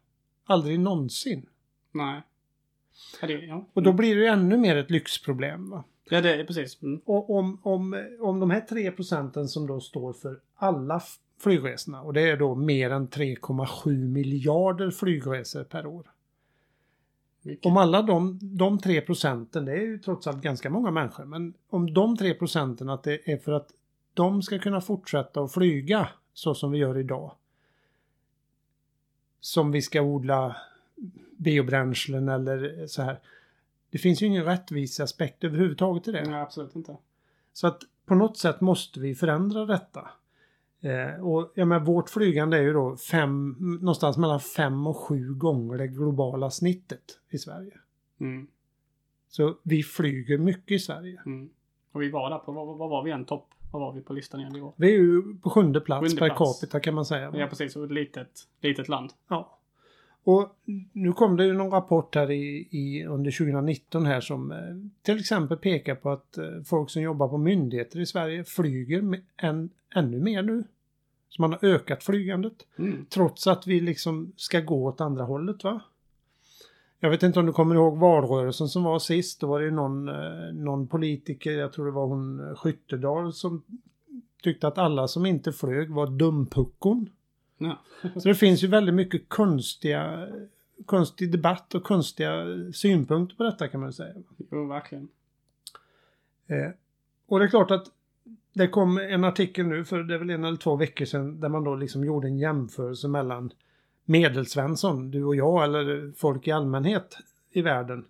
Aldrig 0.44 0.81
någonsin. 0.81 1.47
Nej. 1.93 2.23
Ja, 3.21 3.27
det, 3.27 3.33
ja. 3.33 3.67
Och 3.73 3.83
då 3.83 3.93
blir 3.93 4.17
det 4.17 4.21
ju 4.21 4.27
ännu 4.27 4.56
mer 4.56 4.77
ett 4.77 4.91
lyxproblem. 4.91 5.71
Va? 5.71 5.85
ja, 6.11 6.21
det 6.21 6.35
är 6.35 6.44
precis. 6.44 6.83
Mm. 6.83 7.00
Och 7.05 7.31
om, 7.31 7.59
om, 7.62 8.06
om 8.21 8.41
de 8.41 8.50
här 8.50 8.61
3 8.61 8.91
procenten 8.91 9.49
som 9.49 9.67
då 9.67 9.81
står 9.81 10.12
för 10.12 10.41
alla 10.55 11.03
flygresorna 11.41 12.03
och 12.03 12.12
det 12.12 12.31
är 12.31 12.37
då 12.37 12.55
mer 12.55 12.91
än 12.91 13.09
3,7 13.09 14.09
miljarder 14.09 14.91
flygresor 14.91 15.65
per 15.65 15.87
år. 15.87 16.06
Mycket. 17.47 17.67
Om 17.67 17.77
alla 17.77 18.03
de, 18.03 18.39
de 18.43 18.79
3 18.79 19.01
procenten, 19.01 19.65
det 19.65 19.73
är 19.73 19.81
ju 19.81 19.99
trots 19.99 20.27
allt 20.27 20.43
ganska 20.43 20.71
många 20.71 20.91
människor, 20.91 21.25
men 21.25 21.55
om 21.71 21.95
de 21.95 22.17
3 22.17 22.35
procenten 22.35 22.89
att 22.89 23.03
det 23.03 23.33
är 23.33 23.37
för 23.37 23.53
att 23.53 23.69
de 24.15 24.43
ska 24.43 24.59
kunna 24.59 24.81
fortsätta 24.81 25.41
att 25.41 25.53
flyga 25.53 26.09
så 26.35 26.55
som 26.55 26.71
vi 26.71 26.79
gör 26.79 26.99
idag. 26.99 27.33
Som 29.41 29.73
vi 29.73 29.83
ska 29.83 30.03
odla 30.03 30.57
biobränslen 31.37 32.29
eller 32.29 32.87
så 32.87 33.03
här. 33.03 33.21
Det 33.91 33.99
finns 33.99 34.23
ju 34.23 34.27
ingen 34.27 34.45
rättviseaspekt 34.45 35.45
överhuvudtaget 35.45 36.09
i 36.09 36.13
det. 36.13 36.31
Nej, 36.31 36.41
absolut 36.41 36.77
inte. 36.77 36.97
Så 37.53 37.67
att 37.67 37.83
på 38.07 38.15
något 38.15 38.39
sätt 38.39 38.61
måste 38.61 39.01
vi 39.01 39.15
förändra 39.15 39.67
detta. 39.67 40.09
Eh, 40.81 41.25
och 41.26 41.52
ja, 41.55 41.64
men 41.64 41.84
vårt 41.84 42.11
flygande 42.11 42.56
är 42.56 42.62
ju 42.62 42.73
då 42.73 42.96
fem, 42.96 43.56
någonstans 43.81 44.17
mellan 44.17 44.40
fem 44.40 44.87
och 44.87 44.97
sju 44.97 45.35
gånger 45.35 45.78
det 45.78 45.87
globala 45.87 46.50
snittet 46.50 47.21
i 47.30 47.38
Sverige. 47.38 47.73
Mm. 48.21 48.47
Så 49.28 49.56
vi 49.62 49.83
flyger 49.83 50.38
mycket 50.38 50.71
i 50.73 50.78
Sverige. 50.78 51.23
Mm. 51.26 51.50
Och 51.92 52.02
vi 52.02 52.11
var 52.11 52.30
där 52.30 52.38
på, 52.38 52.52
vad, 52.52 52.78
vad 52.78 52.90
var 52.90 53.02
vi 53.02 53.11
en 53.11 53.25
topp? 53.25 53.49
Vad 53.73 53.83
var 53.83 53.92
vi 53.92 54.00
på 54.00 54.12
listan 54.12 54.40
igen 54.40 54.56
igår? 54.56 54.73
Vi 54.76 54.95
är 54.95 54.99
ju 54.99 55.35
på 55.42 55.50
sjunde 55.50 55.80
plats 55.80 56.09
Sjunde 56.09 56.21
per 56.21 56.37
plats. 56.37 56.61
capita 56.61 56.80
kan 56.80 56.95
man 56.95 57.04
säga. 57.04 57.33
Ja, 57.35 57.47
precis. 57.47 57.76
Och 57.76 57.85
ett 57.85 57.90
litet, 57.90 58.49
litet 58.61 58.88
land. 58.88 59.11
Ja. 59.28 59.59
Och 60.26 60.56
nu 60.92 61.12
kom 61.12 61.37
det 61.37 61.45
ju 61.45 61.52
någon 61.52 61.71
rapport 61.71 62.14
här 62.14 62.30
i, 62.30 62.68
i, 62.71 63.04
under 63.04 63.30
2019 63.30 64.06
här 64.06 64.21
som 64.21 64.52
eh, 64.52 64.59
till 65.02 65.18
exempel 65.18 65.56
pekar 65.56 65.95
på 65.95 66.11
att 66.11 66.38
eh, 66.38 66.45
folk 66.64 66.90
som 66.90 67.02
jobbar 67.02 67.28
på 67.28 67.38
myndigheter 67.38 68.00
i 68.00 68.06
Sverige 68.06 68.45
flyger 68.45 69.21
än, 69.37 69.71
ännu 69.95 70.21
mer 70.21 70.42
nu. 70.42 70.64
Så 71.28 71.42
man 71.42 71.52
har 71.52 71.64
ökat 71.64 72.04
flygandet. 72.04 72.66
Mm. 72.78 73.06
Trots 73.11 73.47
att 73.47 73.66
vi 73.66 73.80
liksom 73.80 74.33
ska 74.37 74.61
gå 74.61 74.87
åt 74.87 75.00
andra 75.00 75.25
hållet 75.25 75.64
va? 75.64 75.80
Jag 77.00 77.11
vet 77.11 77.23
inte 77.23 77.40
om 77.40 77.47
du 77.47 77.52
kommer 77.52 77.75
ihåg 77.75 77.99
valrörelsen 77.99 78.68
som 78.68 78.83
var 78.83 78.99
sist. 78.99 79.40
Då 79.40 79.47
var 79.47 79.61
det 79.61 79.64
ju 79.64 79.73
någon, 79.73 80.09
eh, 80.09 80.54
någon 80.54 80.87
politiker, 80.87 81.50
jag 81.50 81.73
tror 81.73 81.87
det 81.87 81.92
var 81.92 82.06
hon 82.06 82.56
Skyttedal 82.56 83.33
som 83.33 83.62
tyckte 84.42 84.68
att 84.68 84.78
alla 84.78 85.09
som 85.09 85.26
inte 85.26 85.52
flög 85.52 85.90
var 85.90 86.06
dumpuckon. 86.06 87.09
Ja. 87.59 87.79
Så 88.21 88.29
det 88.29 88.35
finns 88.35 88.65
ju 88.65 88.67
väldigt 88.69 88.95
mycket 88.95 89.29
konstiga, 89.29 90.29
konstig 90.87 91.33
debatt 91.33 91.75
och 91.75 91.83
konstiga 91.85 92.45
synpunkter 92.75 93.37
på 93.37 93.43
detta 93.43 93.69
kan 93.69 93.81
man 93.81 93.93
säga. 93.93 94.15
Jo, 94.51 94.67
verkligen. 94.67 95.09
Eh, 96.47 96.71
och 97.27 97.39
det 97.39 97.45
är 97.45 97.49
klart 97.49 97.71
att 97.71 97.87
det 98.53 98.69
kom 98.69 98.99
en 98.99 99.25
artikel 99.25 99.67
nu 99.67 99.85
för 99.85 100.03
det 100.03 100.15
är 100.15 100.19
väl 100.19 100.31
en 100.31 100.45
eller 100.45 100.57
två 100.57 100.77
veckor 100.77 101.05
sedan 101.05 101.41
där 101.41 101.49
man 101.49 101.65
då 101.65 101.75
liksom 101.75 102.05
gjorde 102.05 102.27
en 102.29 102.39
jämförelse 102.39 103.09
mellan 103.09 103.53
Medelsvensson, 104.05 105.11
du 105.11 105.25
och 105.25 105.37
jag 105.37 105.65
eller 105.65 106.13
folk 106.17 106.47
i 106.49 106.51
allmänhet 106.51 107.17
i 107.51 107.63
världen 107.63 108.05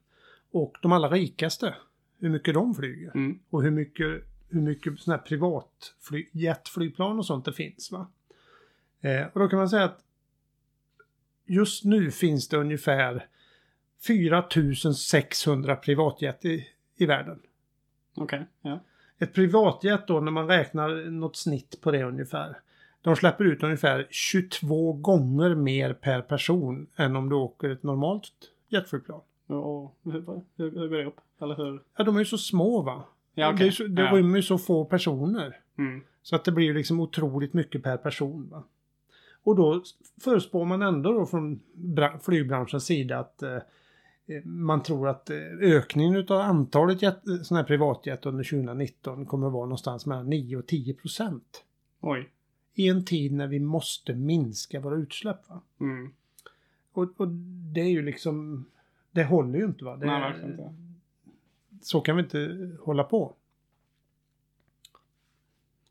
och 0.50 0.76
de 0.82 0.92
allra 0.92 1.08
rikaste. 1.10 1.74
Hur 2.18 2.28
mycket 2.30 2.54
de 2.54 2.74
flyger 2.74 3.10
Mm. 3.14 3.38
och 3.50 3.62
hur 3.62 3.70
mycket, 3.70 4.24
hur 4.48 4.60
mycket 4.60 4.98
sådana 5.00 5.18
här 5.22 5.26
privatfly, 5.28 6.26
jetflygplan 6.32 7.18
och 7.18 7.26
sånt 7.26 7.44
det 7.44 7.52
finns. 7.52 7.92
Va? 7.92 8.06
Eh, 9.06 9.26
och 9.32 9.40
då 9.40 9.48
kan 9.48 9.58
man 9.58 9.68
säga 9.68 9.84
att 9.84 10.04
just 11.44 11.84
nu 11.84 12.10
finns 12.10 12.48
det 12.48 12.56
ungefär 12.56 13.26
4600 14.06 15.76
privatjet 15.76 16.44
i, 16.44 16.66
i 16.96 17.06
världen. 17.06 17.38
Okej, 18.14 18.46
ja. 18.62 18.80
Ett 19.18 19.34
privatjet 19.34 20.06
då 20.06 20.20
när 20.20 20.32
man 20.32 20.48
räknar 20.48 21.10
något 21.10 21.36
snitt 21.36 21.80
på 21.80 21.90
det 21.90 22.04
ungefär. 22.04 22.60
De 23.02 23.16
släpper 23.16 23.44
ut 23.44 23.62
ungefär 23.62 24.06
22 24.10 24.92
gånger 24.92 25.54
mer 25.54 25.92
per 25.92 26.22
person 26.22 26.86
än 26.96 27.16
om 27.16 27.28
du 27.28 27.36
åker 27.36 27.70
ett 27.70 27.82
normalt 27.82 28.32
jetflygplan. 28.68 29.20
Och, 29.46 29.96
hur, 30.04 30.12
hur, 30.56 30.70
hur 30.70 30.88
går 30.88 30.96
det 30.96 31.04
upp? 31.04 31.20
Eller 31.40 31.56
hur? 31.56 31.82
Ja, 31.96 32.04
de 32.04 32.14
är 32.14 32.18
ju 32.18 32.24
så 32.24 32.38
små 32.38 32.82
va? 32.82 33.04
Ja, 33.34 33.52
Det, 33.52 33.66
är 33.66 33.70
så, 33.70 33.84
det 33.84 34.02
ja. 34.02 34.16
rymmer 34.16 34.36
ju 34.36 34.42
så 34.42 34.58
få 34.58 34.84
personer. 34.84 35.60
Mm. 35.78 36.04
Så 36.22 36.36
att 36.36 36.44
det 36.44 36.52
blir 36.52 36.74
liksom 36.74 37.00
otroligt 37.00 37.52
mycket 37.52 37.82
per 37.82 37.96
person. 37.96 38.48
Va? 38.50 38.64
Och 39.46 39.56
då 39.56 39.82
förespår 40.20 40.64
man 40.64 40.82
ändå 40.82 41.12
då 41.12 41.26
från 41.26 41.60
bra- 41.74 42.18
flygbranschens 42.18 42.84
sida 42.84 43.18
att 43.18 43.42
eh, 43.42 43.58
man 44.44 44.82
tror 44.82 45.08
att 45.08 45.30
eh, 45.30 45.36
ökningen 45.60 46.16
utav 46.16 46.40
antalet 46.40 47.02
jet, 47.02 47.20
sådana 47.24 47.62
här 47.62 47.66
privatjet 47.66 48.26
under 48.26 48.44
2019 48.44 49.26
kommer 49.26 49.46
att 49.46 49.52
vara 49.52 49.64
någonstans 49.66 50.06
mellan 50.06 50.30
9 50.30 50.56
och 50.56 50.66
10 50.66 50.94
procent. 50.94 51.64
Oj. 52.00 52.30
I 52.74 52.88
en 52.88 53.04
tid 53.04 53.32
när 53.32 53.46
vi 53.46 53.60
måste 53.60 54.14
minska 54.14 54.80
våra 54.80 54.96
utsläpp. 54.96 55.48
Va? 55.48 55.60
Mm. 55.80 56.12
Och, 56.92 57.20
och 57.20 57.28
det 57.74 57.80
är 57.80 57.90
ju 57.90 58.02
liksom, 58.02 58.64
det 59.10 59.24
håller 59.24 59.58
ju 59.58 59.64
inte 59.64 59.84
va? 59.84 59.96
Det, 59.96 60.06
Nej, 60.06 60.20
verkligen 60.20 60.50
inte. 60.50 60.74
Så 61.82 62.00
kan 62.00 62.16
vi 62.16 62.22
inte 62.22 62.70
hålla 62.82 63.04
på. 63.04 63.34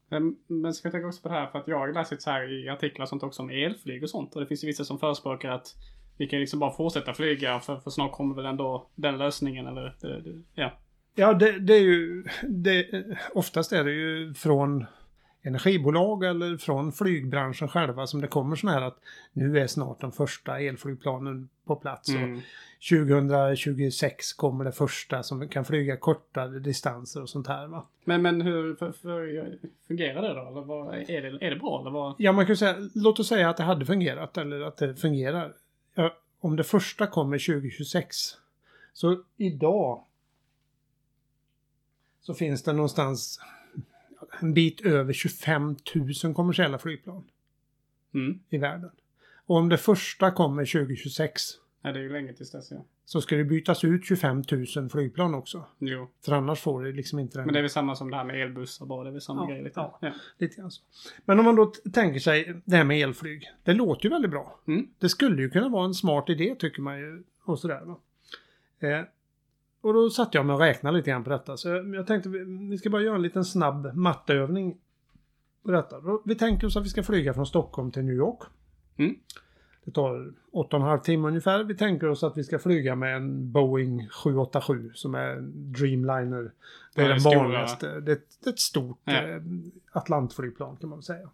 Men, 0.09 0.73
ska 0.73 0.85
jag 0.85 0.91
tänka 0.91 1.07
också 1.07 1.21
på 1.21 1.29
det 1.29 1.35
här 1.35 1.47
för 1.47 1.59
att 1.59 1.67
jag 1.67 1.79
har 1.79 1.93
läst 1.93 2.21
så 2.21 2.29
här 2.29 2.51
i 2.51 2.69
artiklar 2.69 3.03
och 3.03 3.09
sånt 3.09 3.23
också 3.23 3.41
om 3.41 3.49
elflyg 3.49 4.03
och 4.03 4.09
sånt. 4.09 4.35
Och 4.35 4.41
det 4.41 4.47
finns 4.47 4.63
ju 4.63 4.67
vissa 4.67 4.85
som 4.85 4.99
förespråkar 4.99 5.49
att 5.49 5.75
vi 6.17 6.27
kan 6.27 6.39
liksom 6.39 6.59
bara 6.59 6.71
fortsätta 6.71 7.13
flyga 7.13 7.59
för, 7.59 7.79
för 7.79 7.91
snart 7.91 8.11
kommer 8.11 8.35
väl 8.35 8.45
ändå 8.45 8.87
den 8.95 9.17
lösningen 9.17 9.67
eller 9.67 9.95
det, 10.01 10.21
det, 10.21 10.41
ja. 10.53 10.71
Ja, 11.15 11.33
det, 11.33 11.59
det 11.59 11.73
är 11.73 11.81
ju... 11.81 12.23
Det, 12.43 13.05
oftast 13.33 13.71
är 13.71 13.83
det 13.83 13.91
ju 13.91 14.33
från 14.33 14.85
energibolag 15.41 16.23
eller 16.23 16.57
från 16.57 16.91
flygbranschen 16.91 17.67
själva 17.67 18.07
som 18.07 18.21
det 18.21 18.27
kommer 18.27 18.55
sådana 18.55 18.79
här 18.79 18.87
att 18.87 18.97
nu 19.33 19.59
är 19.59 19.67
snart 19.67 20.01
de 20.01 20.11
första 20.11 20.59
elflygplanen 20.59 21.49
på 21.65 21.75
plats. 21.75 22.09
Mm. 22.09 22.37
Och 22.37 22.43
2026 22.89 24.33
kommer 24.33 24.65
det 24.65 24.71
första 24.71 25.23
som 25.23 25.47
kan 25.47 25.65
flyga 25.65 25.97
kortare 25.97 26.59
distanser 26.59 27.21
och 27.21 27.29
sånt 27.29 27.47
här 27.47 27.67
va. 27.67 27.87
Men, 28.03 28.21
men 28.21 28.41
hur 28.41 28.75
för, 28.75 28.91
för, 28.91 29.57
fungerar 29.87 30.21
det 30.21 30.33
då? 30.33 30.47
Eller 30.47 30.61
vad, 30.61 30.95
är, 30.95 31.21
det, 31.21 31.45
är 31.45 31.49
det 31.49 31.55
bra 31.55 31.81
eller 31.81 31.91
vad? 31.91 32.15
Ja, 32.17 32.31
man 32.31 32.45
kan 32.45 32.57
säga, 32.57 32.75
låt 32.93 33.19
oss 33.19 33.27
säga 33.27 33.49
att 33.49 33.57
det 33.57 33.63
hade 33.63 33.85
fungerat 33.85 34.37
eller 34.37 34.61
att 34.61 34.77
det 34.77 34.95
fungerar. 34.95 35.53
Ja, 35.93 36.17
om 36.39 36.55
det 36.55 36.63
första 36.63 37.07
kommer 37.07 37.37
2026 37.37 38.17
så 38.93 39.23
idag 39.37 40.03
så 42.21 42.33
finns 42.33 42.63
det 42.63 42.73
någonstans 42.73 43.39
en 44.39 44.53
bit 44.53 44.81
över 44.81 45.13
25 45.13 45.75
000 46.23 46.33
kommersiella 46.33 46.77
flygplan 46.77 47.23
Mm. 48.13 48.39
i 48.49 48.57
världen. 48.57 48.91
Och 49.45 49.55
om 49.57 49.69
det 49.69 49.77
första 49.77 50.31
kommer 50.31 50.65
2026 50.65 51.41
Ja, 51.81 51.91
det 51.91 51.99
är 51.99 52.03
ju 52.03 52.09
länge 52.13 52.33
tills 52.33 52.51
dess 52.51 52.71
ja. 52.71 52.77
så 53.05 53.21
ska 53.21 53.35
det 53.35 53.43
bytas 53.43 53.83
ut 53.83 54.05
25 54.05 54.43
000 54.75 54.89
flygplan 54.89 55.35
också. 55.35 55.65
Jo. 55.79 56.07
För 56.25 56.31
annars 56.31 56.59
får 56.59 56.83
det 56.83 56.91
liksom 56.91 57.19
inte 57.19 57.37
den 57.37 57.45
Men 57.45 57.53
det 57.53 57.59
är 57.59 57.61
väl 57.63 57.69
samma 57.69 57.95
som 57.95 58.11
det 58.11 58.17
här 58.17 58.23
med 58.23 58.41
elbussar 58.41 58.85
bara. 58.85 59.03
Det 59.03 59.09
är 59.09 59.11
väl 59.11 59.21
samma 59.21 59.41
Ja, 59.43 59.49
grej 59.49 59.63
lite. 59.63 59.79
ja. 59.79 59.97
Ja. 60.01 60.11
Lite 60.37 60.55
grann 60.55 60.71
så. 60.71 60.81
Men 61.25 61.39
om 61.39 61.45
man 61.45 61.55
då 61.55 61.65
tänker 61.93 62.19
sig 62.19 62.61
det 62.65 62.75
här 62.75 62.83
med 62.83 63.01
elflyg. 63.01 63.43
Det 63.63 63.73
låter 63.73 64.03
ju 64.05 64.09
väldigt 64.09 64.31
bra. 64.31 64.59
Mm. 64.67 64.87
Det 64.99 65.09
skulle 65.09 65.41
ju 65.41 65.49
kunna 65.49 65.69
vara 65.69 65.85
en 65.85 65.93
smart 65.93 66.29
idé 66.29 66.55
tycker 66.59 66.81
man 66.81 66.99
ju. 66.99 67.23
Och 67.43 67.59
sådär 67.59 67.81
va. 67.85 67.99
Eh, 68.79 69.01
och 69.81 69.93
då 69.93 70.09
satte 70.09 70.37
jag 70.37 70.45
mig 70.45 70.53
och 70.53 70.59
räknade 70.59 70.97
lite 70.97 71.09
grann 71.09 71.23
på 71.23 71.29
detta. 71.29 71.57
Så 71.57 71.69
jag, 71.69 71.95
jag 71.95 72.07
tänkte 72.07 72.29
vi, 72.69 72.77
ska 72.77 72.89
bara 72.89 73.01
göra 73.01 73.15
en 73.15 73.21
liten 73.21 73.45
snabb 73.45 73.95
matteövning. 73.95 74.77
På 75.63 75.71
detta. 75.71 75.95
Vi 76.25 76.35
tänker 76.35 76.67
oss 76.67 76.77
att 76.77 76.85
vi 76.85 76.89
ska 76.89 77.03
flyga 77.03 77.33
från 77.33 77.45
Stockholm 77.45 77.91
till 77.91 78.03
New 78.03 78.15
York. 78.15 78.39
Mm. 78.97 79.15
Det 79.85 79.91
tar 79.91 80.33
8,5 80.51 80.99
timmar 81.01 81.29
ungefär. 81.29 81.63
Vi 81.63 81.75
tänker 81.75 82.07
oss 82.07 82.23
att 82.23 82.37
vi 82.37 82.43
ska 82.43 82.59
flyga 82.59 82.95
med 82.95 83.15
en 83.15 83.51
Boeing 83.51 84.07
787 84.09 84.91
som 84.93 85.15
är 85.15 85.35
Dreamliner. 85.51 86.51
Det 86.95 87.01
är 87.01 87.09
den 87.09 87.19
vanligaste. 87.19 87.99
Det, 87.99 88.21
det 88.43 88.49
är 88.49 88.53
ett 88.53 88.59
stort 88.59 88.99
Ja. 89.03 89.13
eh, 89.27 89.41
Atlantflygplan 89.91 90.77
kan 90.77 90.89
man 90.89 91.03
säga. 91.03 91.29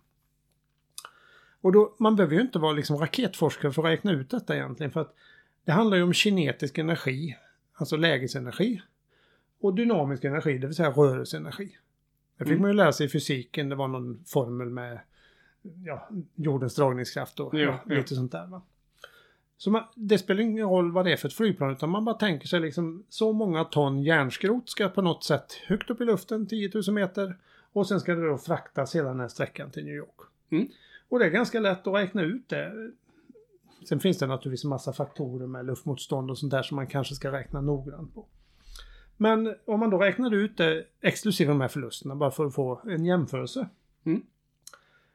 Och 1.62 1.72
då, 1.72 1.96
man 1.98 2.16
behöver 2.16 2.36
ju 2.36 2.42
inte 2.42 2.60
vara 2.60 2.74
liksom 2.74 2.98
raketforskare 2.98 3.72
för 3.72 3.82
att 3.82 3.88
räkna 3.90 4.12
ut 4.12 4.30
detta 4.30 4.56
egentligen. 4.56 4.92
För 4.92 5.02
att 5.02 5.16
det 5.66 5.72
handlar 5.72 5.98
ju 5.98 6.04
om 6.04 6.14
kinetisk 6.14 6.78
energi, 6.78 7.38
alltså 7.74 7.98
lägesenergi. 7.98 8.82
Och 9.62 9.74
dynamisk 9.76 10.24
energi, 10.24 10.58
det 10.58 10.68
vill 10.68 10.76
säga 10.76 10.90
rörelseenergi. 10.90 11.78
Det 12.38 12.44
fick 12.44 12.52
Mm. 12.52 12.62
man 12.62 12.70
ju 12.72 12.76
lära 12.78 12.92
sig 12.94 13.06
i 13.06 13.10
fysiken. 13.10 13.70
Det 13.70 13.76
var 13.76 13.88
någon 13.88 14.24
formel 14.28 14.70
med 14.70 15.00
ja, 15.86 16.10
jordens 16.36 16.76
dragningskraft 16.76 17.40
och 17.40 17.54
ja, 17.54 17.80
jo. 17.86 17.96
lite 17.96 18.16
sånt 18.16 18.32
där. 18.32 18.48
Va? 18.48 18.62
Så 19.58 19.72
man, 19.72 19.84
det 19.96 20.18
spelar 20.18 20.42
ingen 20.42 20.70
roll 20.70 20.92
vad 20.92 21.06
det 21.06 21.12
är 21.12 21.18
för 21.18 21.28
ett 21.28 21.34
flygplan 21.34 21.72
utan 21.72 21.90
man 21.90 22.06
bara 22.06 22.16
tänker 22.16 22.48
sig 22.48 22.60
liksom 22.60 23.04
så 23.10 23.34
många 23.34 23.64
ton 23.64 24.04
järnskrot 24.04 24.70
ska 24.70 24.90
på 24.90 25.02
något 25.02 25.24
sätt 25.24 25.54
högt 25.54 25.90
upp 25.90 26.02
i 26.02 26.06
luften, 26.06 26.48
10 26.48 26.72
000 26.74 26.96
meter. 26.96 27.38
Och 27.74 27.88
sen 27.88 28.00
ska 28.00 28.16
det 28.16 28.28
då 28.28 28.38
fraktas 28.38 28.96
hela 28.96 29.10
den 29.10 29.20
här 29.20 29.28
sträckan 29.28 29.72
till 29.72 29.86
New 29.86 29.96
York. 29.96 30.20
Mm. 30.50 30.68
Och 31.10 31.20
det 31.20 31.26
är 31.26 31.30
ganska 31.30 31.60
lätt 31.60 31.88
att 31.88 31.94
räkna 31.94 32.22
ut 32.22 32.50
det. 32.50 32.92
Sen 33.90 34.00
finns 34.00 34.18
det 34.18 34.28
naturligtvis 34.28 34.64
en 34.64 34.70
massa 34.70 34.94
faktorer 34.94 35.48
med 35.48 35.66
luftmotstånd 35.66 36.32
och 36.32 36.38
sånt 36.38 36.52
där 36.52 36.64
som 36.64 36.76
man 36.76 36.88
kanske 36.88 37.16
ska 37.16 37.32
räkna 37.32 37.62
noggrant 37.62 38.16
på. 38.16 38.26
Men 39.18 39.56
om 39.66 39.80
man 39.80 39.90
då 39.90 39.98
räknar 39.98 40.34
ut 40.34 40.58
det 40.58 40.86
exklusive 41.02 41.52
de 41.52 41.62
här 41.62 41.68
förlusterna 41.68 42.16
bara 42.16 42.32
för 42.32 42.46
att 42.46 42.56
få 42.56 42.82
en 42.86 43.06
jämförelse. 43.06 43.70
Mm. 44.04 44.22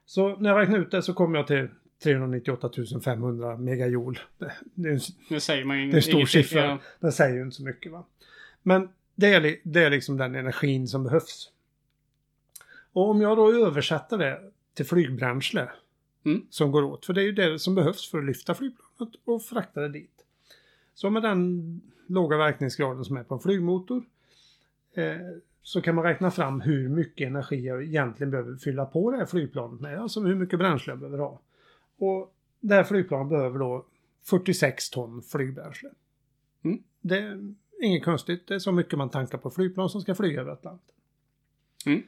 Så 0.06 0.36
när 0.36 0.50
jag 0.50 0.58
räknar 0.60 0.78
ut 0.78 0.90
det 0.90 1.02
så 1.02 1.14
kommer 1.14 1.38
jag 1.38 1.46
till 1.46 1.68
398 2.02 2.70
500 3.04 3.56
megajoule. 3.56 4.18
Det, 4.38 4.52
det 4.74 4.88
är 4.88 4.92
en 4.92 5.00
Nu 5.30 5.40
säger 5.40 5.64
man 5.64 5.80
ju 5.80 5.86
det 5.86 5.94
är 5.94 5.96
en 5.96 6.02
stor 6.02 6.26
siffra. 6.26 6.64
Ja. 6.64 6.78
Den 7.00 7.12
säger 7.12 7.34
ju 7.36 7.42
inte 7.42 7.56
så 7.56 7.62
mycket 7.62 7.92
va. 7.92 8.04
Men 8.62 8.88
det 9.14 9.34
är, 9.34 9.56
det 9.62 9.84
är 9.84 9.90
liksom 9.90 10.16
den 10.16 10.34
energin 10.34 10.88
som 10.88 11.04
behövs. 11.04 11.50
Och 12.92 13.10
om 13.10 13.20
jag 13.20 13.36
då 13.36 13.66
översätter 13.66 14.18
det 14.18 14.40
till 14.74 14.86
flygbränsle 14.86 15.68
Mm. 16.26 16.46
som 16.50 16.70
går 16.72 16.82
åt. 16.82 17.06
För 17.06 17.12
det 17.12 17.20
är 17.20 17.24
ju 17.24 17.32
det 17.32 17.58
som 17.58 17.74
behövs 17.74 18.10
för 18.10 18.18
att 18.18 18.24
lyfta 18.24 18.54
flygplanet 18.54 19.14
och 19.24 19.42
frakta 19.42 19.80
det 19.80 19.88
dit. 19.88 20.24
Så 20.94 21.10
med 21.10 21.22
den 21.22 21.80
låga 22.06 22.36
verkningsgraden 22.36 23.04
som 23.04 23.16
är 23.16 23.22
på 23.22 23.34
en 23.34 23.40
flygmotor 23.40 24.04
eh, 24.94 25.16
så 25.66 25.80
kan 25.80 25.94
man 25.94 26.04
räkna 26.04 26.30
fram 26.30 26.60
hur 26.60 26.88
mycket 26.88 27.26
energi 27.26 27.66
jag 27.66 27.84
egentligen 27.84 28.30
behöver 28.30 28.56
fylla 28.56 28.86
på 28.86 29.10
det 29.10 29.16
här 29.16 29.26
flygplanet 29.26 29.80
med. 29.80 29.98
Alltså 29.98 30.20
hur 30.20 30.34
mycket 30.34 30.58
bränsle 30.58 30.92
jag 30.92 30.98
behöver 30.98 31.18
ha. 31.18 31.40
Och 31.98 32.34
det 32.60 32.74
här 32.74 32.84
flygplanet 32.84 33.28
behöver 33.28 33.58
då 33.58 33.86
46 34.24 34.90
ton 34.90 35.22
flygbränsle. 35.22 35.90
Mm. 36.64 36.82
Det 37.00 37.18
är 37.18 37.54
inget 37.82 38.04
konstigt. 38.04 38.46
Det 38.46 38.54
är 38.54 38.58
så 38.58 38.72
mycket 38.72 38.98
man 38.98 39.10
tankar 39.10 39.38
på 39.38 39.50
flygplan 39.50 39.90
som 39.90 40.00
ska 40.00 40.14
flyga 40.14 40.40
över 40.40 40.52
Atlanten. 40.52 40.94
Mm. 41.86 42.02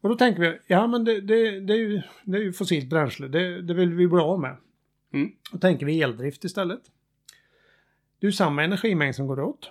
Och 0.00 0.08
då 0.08 0.14
tänker 0.16 0.40
vi, 0.40 0.58
ja 0.66 0.86
men 0.86 1.04
det, 1.04 1.20
det, 1.20 1.60
det, 1.60 1.72
är, 1.72 1.78
ju, 1.78 2.02
det 2.24 2.38
är 2.38 2.42
ju 2.42 2.52
fossilt 2.52 2.90
bränsle. 2.90 3.28
Det, 3.28 3.62
det 3.62 3.74
vill 3.74 3.94
vi 3.94 4.08
bli 4.08 4.20
av 4.20 4.40
med. 4.40 4.56
Mm. 5.12 5.32
Då 5.52 5.58
tänker 5.58 5.86
vi 5.86 6.02
eldrift 6.02 6.44
istället. 6.44 6.82
Det 8.18 8.26
är 8.26 8.28
ju 8.28 8.32
samma 8.32 8.64
energimängd 8.64 9.14
som 9.14 9.26
går 9.26 9.40
åt. 9.40 9.70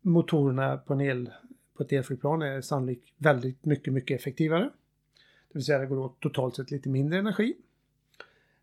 Motorerna 0.00 0.76
på, 0.76 0.92
en 0.92 1.00
el, 1.00 1.30
på 1.76 1.82
ett 1.82 1.92
elflygplan 1.92 2.42
är 2.42 2.60
sannolikt 2.60 3.08
väldigt 3.16 3.64
mycket, 3.64 3.92
mycket 3.92 4.20
effektivare. 4.20 4.70
Det 5.48 5.58
vill 5.58 5.64
säga 5.64 5.78
det 5.78 5.86
går 5.86 5.98
åt 5.98 6.20
totalt 6.20 6.56
sett 6.56 6.70
lite 6.70 6.88
mindre 6.88 7.18
energi. 7.18 7.54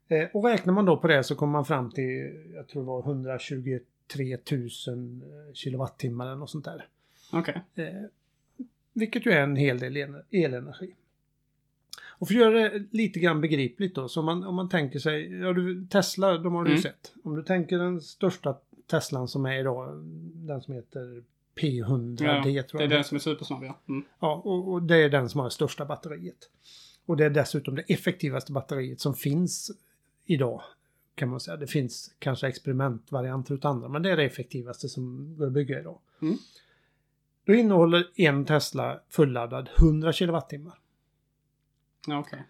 Eh, 0.08 0.28
och 0.34 0.44
räknar 0.46 0.74
man 0.74 0.86
då 0.86 0.98
på 0.98 1.08
det 1.08 1.24
så 1.24 1.36
kommer 1.36 1.51
man 1.54 1.66
fram 1.66 1.92
till, 1.92 2.44
jag 2.56 2.68
tror 2.68 2.82
det 2.82 2.88
var 2.88 3.00
123 3.04 4.38
000 4.51 4.70
kilowattimmar 5.54 6.25
eller 6.28 6.36
något 6.36 6.50
sånt 6.50 6.66
där. 6.66 6.88
Okej. 7.32 7.62
Eh, 7.75 7.86
vilket 8.94 9.25
ju 9.25 9.32
är 9.32 9.42
en 9.42 9.56
hel 9.56 9.80
del 9.80 9.98
en- 9.98 10.24
elenergi. 10.32 10.96
Och 12.01 12.28
för 12.28 12.36
att 12.36 12.42
göra 12.42 12.70
det 12.70 12.84
lite 12.92 13.20
grann 13.20 13.42
begripligt 13.42 13.96
då, 13.96 14.08
så 14.10 14.20
om 14.20 14.25
man, 14.25 14.44
om 14.44 14.56
man 14.56 14.70
tänker 14.70 15.00
sig, 15.00 15.39
ja 15.39 15.54
du, 15.54 15.86
Tesla, 15.86 16.38
de 16.38 16.54
har 16.56 16.63
du 16.63 16.70
Mm. 16.70 16.82
sett. 16.82 17.13
Om 17.24 17.36
du 17.36 17.44
tänker 17.44 17.78
den 17.78 18.01
största 18.01 18.58
Teslan 18.88 19.28
som 19.28 19.46
är 19.46 19.60
idag, 19.60 19.96
den 20.34 20.62
som 20.62 20.74
heter 20.74 21.24
P100D 21.60 22.50
Ja, 22.50 22.63
tror 22.63 22.78
det 22.80 22.84
är 22.86 22.89
jag. 22.89 22.89
den 22.89 23.04
som 23.04 23.16
är 23.16 23.20
supersnabb 23.20 23.63
ja. 23.63 23.80
Mm. 23.89 24.04
Ja, 24.20 24.42
och, 24.46 24.72
och 24.72 24.84
det 24.84 24.98
är 24.98 25.10
den 25.10 25.30
som 25.30 25.39
har 25.39 25.46
det 25.46 25.51
största 25.51 25.86
batteriet. 25.86 26.50
Och 27.06 27.18
det 27.18 27.25
är 27.25 27.30
dessutom 27.30 27.75
det 27.75 27.82
effektivaste 27.82 28.51
batteriet 28.51 29.00
som 29.00 29.13
finns 29.13 29.72
idag. 30.25 30.62
Kan 31.16 31.30
man 31.30 31.39
säga. 31.39 31.58
Det 31.58 31.68
finns 31.68 32.16
kanske 32.20 32.48
experimentvarianter 32.48 33.54
utav 33.54 33.72
andra, 33.72 33.89
men 33.89 34.01
det 34.01 34.12
är 34.12 34.18
det 34.18 34.24
effektivaste 34.24 34.89
som 34.89 35.36
går 35.38 35.48
att 35.48 35.54
bygga 35.54 35.80
idag. 35.80 36.00
Mm. 36.22 36.38
Då 37.46 37.54
innehåller 37.54 38.10
en 38.16 38.46
Tesla 38.46 39.00
fulladdad 39.10 39.70
100 39.80 40.13
kilowattimmar. 40.13 40.74
Ja, 42.08 42.20
okej. 42.20 42.44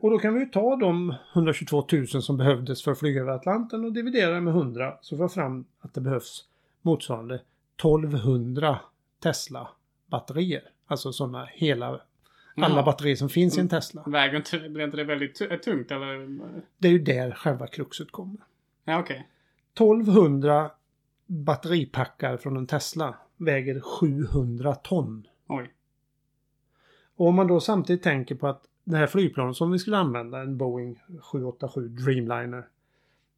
Och 0.00 0.10
då 0.10 0.18
kan 0.18 0.34
vi 0.34 0.40
ju 0.40 0.46
ta 0.46 0.76
de 0.76 1.14
122 1.34 1.86
000 1.92 2.06
som 2.06 2.36
behövdes 2.36 2.82
för 2.82 2.92
att 2.92 2.98
flyga 2.98 3.20
över 3.20 3.32
Atlanten 3.32 3.84
och 3.84 3.92
dividera 3.92 4.40
med 4.40 4.54
100 4.54 4.98
så 5.00 5.16
får 5.16 5.24
jag 5.24 5.32
fram 5.32 5.64
att 5.80 5.94
det 5.94 6.00
behövs 6.00 6.44
motsvarande 6.82 7.40
1200 7.76 8.78
Tesla 9.22 9.68
batterier. 10.06 10.62
Alltså 10.86 11.12
sådana 11.12 11.44
hela, 11.52 11.86
alla 11.86 12.00
Jaha. 12.54 12.82
batterier 12.82 13.16
som 13.16 13.28
finns 13.28 13.58
i 13.58 13.60
en 13.60 13.68
Tesla. 13.68 14.02
Väger 14.06 14.36
inte, 14.36 14.58
blir 14.68 14.84
inte 14.84 14.96
det 14.96 15.04
väldigt 15.04 15.34
tu- 15.40 15.58
tungt 15.58 15.90
eller? 15.90 16.38
Det 16.78 16.88
är 16.88 16.92
ju 16.92 16.98
där 16.98 17.30
själva 17.30 17.66
kruxet 17.66 18.10
kommer. 18.12 18.36
Ja, 18.84 18.98
okej. 18.98 19.28
1200 19.74 20.70
batteripackar 21.26 22.36
från 22.36 22.56
en 22.56 22.66
Tesla 22.66 23.14
väger 23.36 23.80
700 23.80 24.74
ton. 24.74 25.26
Oj. 25.46 25.72
Och 27.16 27.26
om 27.28 27.34
man 27.34 27.46
då 27.46 27.60
samtidigt 27.60 28.02
tänker 28.02 28.34
på 28.34 28.48
att 28.48 28.62
det 28.84 28.96
här 28.96 29.06
flygplanet 29.06 29.56
som 29.56 29.70
vi 29.70 29.78
skulle 29.78 29.96
använda, 29.98 30.40
en 30.40 30.56
Boeing 30.58 31.00
787 31.32 31.88
Dreamliner. 31.88 32.68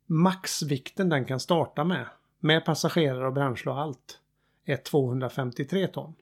Maxvikten 0.07 1.09
den 1.09 1.25
kan 1.25 1.41
starta 1.41 1.85
med, 1.85 2.07
med 2.39 2.65
passagerare 2.65 3.27
och 3.27 3.33
bränsle 3.33 3.71
och 3.71 3.81
allt, 3.81 4.21
är 4.67 4.77
253 4.77 5.87
ton. 5.87 6.15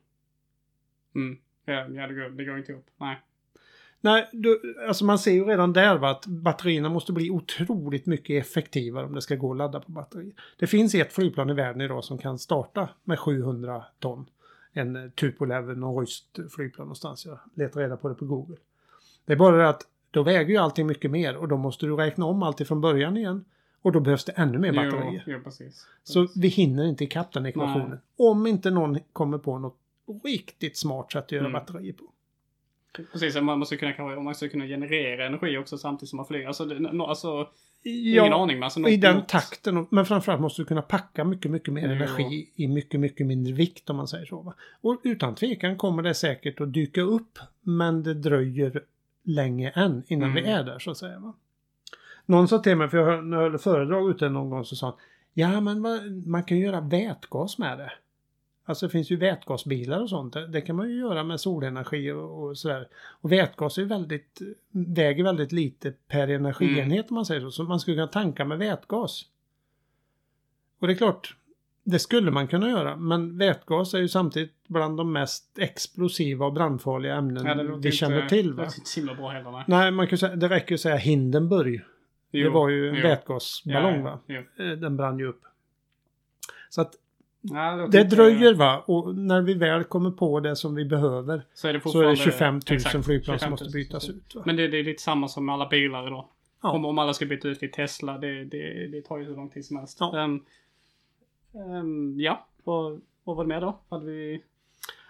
Mm. 1.15 1.39
Ja, 1.65 2.07
det, 2.07 2.15
går, 2.15 2.31
det 2.31 2.45
går 2.45 2.59
inte 2.59 2.73
ihop. 2.73 2.87
Nej. 2.97 3.21
Nej, 4.01 4.29
du, 4.33 4.77
alltså 4.89 5.05
man 5.05 5.19
ser 5.19 5.33
ju 5.33 5.45
redan 5.45 5.73
där 5.73 5.99
va, 5.99 6.11
att 6.11 6.27
batterierna 6.27 6.89
måste 6.89 7.13
bli 7.13 7.31
otroligt 7.31 8.07
mycket 8.07 8.47
effektivare 8.47 9.07
om 9.07 9.15
det 9.15 9.23
ska 9.23 9.35
gå 9.35 9.51
att 9.51 9.57
ladda 9.57 9.81
på 9.81 9.93
batteri. 9.93 10.35
Det 10.57 10.67
finns 10.67 10.95
ett 10.95 11.13
flygplan 11.13 11.51
i 11.51 11.55
världen 11.55 11.81
idag 11.81 12.05
som 12.05 12.19
kan 12.19 12.39
starta 12.39 12.89
med 13.05 13.19
700 13.19 13.85
ton. 13.99 14.27
En 14.73 15.11
Tupolev, 15.11 15.79
någon 15.79 16.01
ryskt 16.01 16.39
flygplan 16.55 16.87
någonstans. 16.87 17.27
Jag 17.27 17.39
letar 17.55 17.81
reda 17.81 17.97
på 17.97 18.09
det 18.09 18.15
på 18.15 18.25
Google. 18.25 18.57
Det 19.25 19.33
är 19.33 19.37
bara 19.37 19.57
det 19.57 19.69
att 19.69 19.83
då 20.11 20.23
väger 20.23 20.51
ju 20.51 20.57
allting 20.57 20.87
mycket 20.87 21.11
mer 21.11 21.37
och 21.37 21.49
då 21.49 21.57
måste 21.57 21.87
du 21.87 21.97
räkna 21.97 22.25
om 22.25 22.43
allt 22.43 22.69
från 22.69 22.81
början 22.81 23.17
igen. 23.17 23.45
Och 23.85 23.93
då 23.93 24.01
behövs 24.01 24.25
det 24.25 24.33
ännu 24.33 24.59
mer 24.59 24.73
batterier. 24.73 25.25
Jo, 25.27 25.33
jo 25.33 25.41
precis. 25.45 25.87
Så 26.03 26.29
vi 26.37 26.49
hinner 26.49 26.85
inte 26.89 27.05
ikapp 27.05 27.33
den 27.33 27.47
ekvationen. 27.47 27.89
Nej. 27.91 27.99
Om 28.17 28.47
inte 28.47 28.71
någon 28.71 28.99
kommer 29.13 29.39
på 29.39 29.59
något 29.59 29.77
riktigt 30.25 30.77
smart 30.77 31.13
sätt 31.13 31.25
att 31.25 31.33
göra 31.33 31.41
Mm. 31.47 31.53
batterier 31.53 31.93
på. 31.93 32.05
Precis, 33.13 33.35
man 33.41 33.59
måste 33.59 33.77
kunna, 33.77 33.95
man 33.99 34.25
måste 34.25 34.49
kunna 34.49 34.67
generera 34.67 35.27
energi 35.27 35.59
också 35.59 35.79
samtidigt 35.79 36.09
som 36.11 36.17
man 36.17 36.27
flyger. 36.27 36.47
Alltså, 36.47 36.65
det, 36.65 36.79
no, 36.79 37.03
alltså 37.03 37.49
Ja, 37.87 38.23
ingen 38.23 38.33
aning 38.33 38.57
men 38.57 38.63
alltså 38.65 38.81
i 38.81 38.83
något- 38.83 39.01
den 39.03 39.17
något- 39.17 39.29
takten. 39.29 39.87
Men 39.91 40.07
framförallt 40.07 40.41
måste 40.41 40.63
du 40.63 40.67
kunna 40.67 40.83
packa 40.83 41.25
mycket, 41.25 41.51
mycket 41.51 41.75
mer 41.75 41.83
Jo. 41.87 41.91
energi 41.93 42.51
i 42.55 42.69
mycket, 42.69 43.01
mycket 43.01 43.27
mindre 43.27 43.53
vikt 43.53 43.91
om 43.91 43.97
man 43.97 44.09
säger 44.09 44.27
så. 44.27 44.41
Va? 44.43 44.55
Och 44.81 45.01
utan 45.05 45.35
tvekan 45.35 45.77
kommer 45.77 46.03
det 46.03 46.15
säkert 46.15 46.61
att 46.61 46.73
dyka 46.73 47.01
upp. 47.01 47.39
Men 47.61 48.03
det 48.03 48.15
dröjer 48.15 48.83
länge 49.23 49.71
än 49.71 50.03
innan 50.07 50.31
Mm. 50.31 50.45
vi 50.45 50.51
är 50.51 50.65
där 50.65 50.79
så 50.79 50.91
att 50.91 50.97
säga. 50.99 51.19
Va? 51.19 51.35
Någon 52.27 52.49
sa 52.49 52.59
till 52.59 52.77
mig, 52.77 52.89
för 52.89 52.99
jag 52.99 53.23
höll 53.37 53.59
föredrag 53.59 54.11
ute 54.11 54.29
någon 54.29 54.51
gång 54.51 54.65
så 54.65 54.77
sa 54.77 54.87
han 54.87 54.97
Ja 55.35 55.61
men 55.61 55.81
man 56.27 56.45
kan 56.45 56.59
ju 56.59 56.65
göra 56.65 56.81
vätgas 56.81 57.59
med 57.59 57.79
det. 57.79 57.93
Alltså 58.67 58.87
det 58.87 58.91
finns 58.91 59.11
ju 59.11 59.17
vätgasbilar 59.17 60.03
och 60.03 60.11
sånt. 60.11 60.33
Det, 60.33 60.47
det 60.47 60.61
kan 60.61 60.77
man 60.77 60.89
ju 60.89 60.99
göra 60.99 61.25
med 61.25 61.41
solenergi 61.41 62.11
och, 62.11 62.43
och 62.43 62.59
sådär. 62.59 62.89
Och 63.21 63.33
vätgas 63.33 63.79
är 63.79 63.85
väldigt, 63.85 64.41
väger 64.71 65.25
väldigt 65.25 65.53
lite 65.53 65.93
per 66.09 66.29
energienhet 66.29 67.11
om 67.11 67.15
man 67.15 67.27
säger 67.27 67.41
så. 67.41 67.51
Så 67.51 67.65
man 67.65 67.81
skulle 67.81 67.97
kunna 67.97 68.07
tanka 68.07 68.45
med 68.45 68.59
vätgas. 68.59 69.23
Och 70.81 70.87
det 70.87 70.93
är 70.93 70.97
klart, 70.97 71.37
det 71.85 71.99
skulle 71.99 72.31
man 72.31 72.49
kunna 72.49 72.69
göra. 72.69 72.97
Men 72.97 73.39
vätgas 73.39 73.95
är 73.95 73.99
ju 73.99 74.09
samtidigt 74.09 74.55
bland 74.69 74.97
de 74.97 75.13
mest 75.13 75.59
explosiva 75.59 76.47
och 76.47 76.53
brandfarliga 76.53 77.15
ämnen 77.15 77.47
Ja, 77.47 77.55
det 77.55 77.77
vi 77.79 77.93
känner 77.93 78.29
till. 78.29 78.51
Det 78.51 78.57
Va? 78.57 78.63
låter 78.63 78.79
inte 78.79 78.91
så 78.91 79.01
himla 79.01 79.15
bra 79.15 79.29
heller. 79.29 79.51
Nej. 79.51 79.65
Nej, 79.67 79.91
man 79.91 80.07
kan 80.07 80.19
säga, 80.19 80.37
det 80.37 80.49
räcker 80.49 80.71
ju 80.71 80.75
att 80.75 80.81
säga 80.81 80.97
Hindenburg. 80.97 81.83
Det 82.43 82.49
var 82.51 82.69
ju 82.69 82.89
en 82.89 83.03
vätgasballong 83.03 83.97
Ja, 83.97 84.03
va? 84.03 84.19
jo. 84.27 84.65
Eh, 84.65 84.73
Den 84.73 84.97
brann 84.97 85.19
ju 85.19 85.27
upp. 85.27 85.43
Så 86.69 86.81
att 86.81 86.95
Ja, 87.41 87.89
det 87.91 88.05
dröjer 88.05 88.55
va? 88.55 88.85
Och 88.87 89.17
när 89.17 89.43
vi 89.43 89.55
väl 89.55 89.85
kommer 89.85 90.11
på 90.11 90.41
det 90.41 90.57
som 90.57 90.75
vi 90.75 90.85
behöver 90.85 91.43
Så 91.55 91.69
är 91.69 91.73
det 91.73 91.81
så 91.81 92.01
är 92.01 92.07
det 92.07 92.17
25 92.17 92.55
000 92.55 92.61
Exakt, 92.71 93.05
flygplan 93.05 93.39
som 93.39 93.47
25 93.47 93.51
000. 93.51 93.51
måste 93.51 93.71
bytas 93.71 94.09
ut. 94.09 94.35
Va? 94.35 94.43
Men 94.47 94.57
det, 94.57 94.69
det 94.69 94.79
är 94.79 94.85
lite 94.85 95.03
samma 95.03 95.29
som 95.29 95.47
med 95.47 95.53
alla 95.53 95.69
bilar 95.69 96.07
idag. 96.07 96.29
Ja. 96.63 96.71
Om, 96.71 96.85
om 96.85 96.99
alla 96.99 97.15
ska 97.15 97.27
byta 97.27 97.49
ut 97.49 97.59
till 97.59 97.71
Tesla, 97.73 98.19
det, 98.19 98.45
det, 98.45 99.03
tar 99.03 99.19
ju 99.19 99.25
hur 99.25 99.37
lång 99.37 99.51
tid 99.51 99.65
som 99.65 99.77
helst. 99.77 99.97
Ja. 100.01 100.19
Ehm, 100.19 100.41
ehm, 101.55 102.21
ja, 102.21 102.47
och 102.65 103.01
vad 103.25 103.37
var 103.37 103.45
det 103.45 103.49
mer 103.49 103.61
då? 103.61 103.79
Hade 103.89 104.05
vi... 104.07 104.43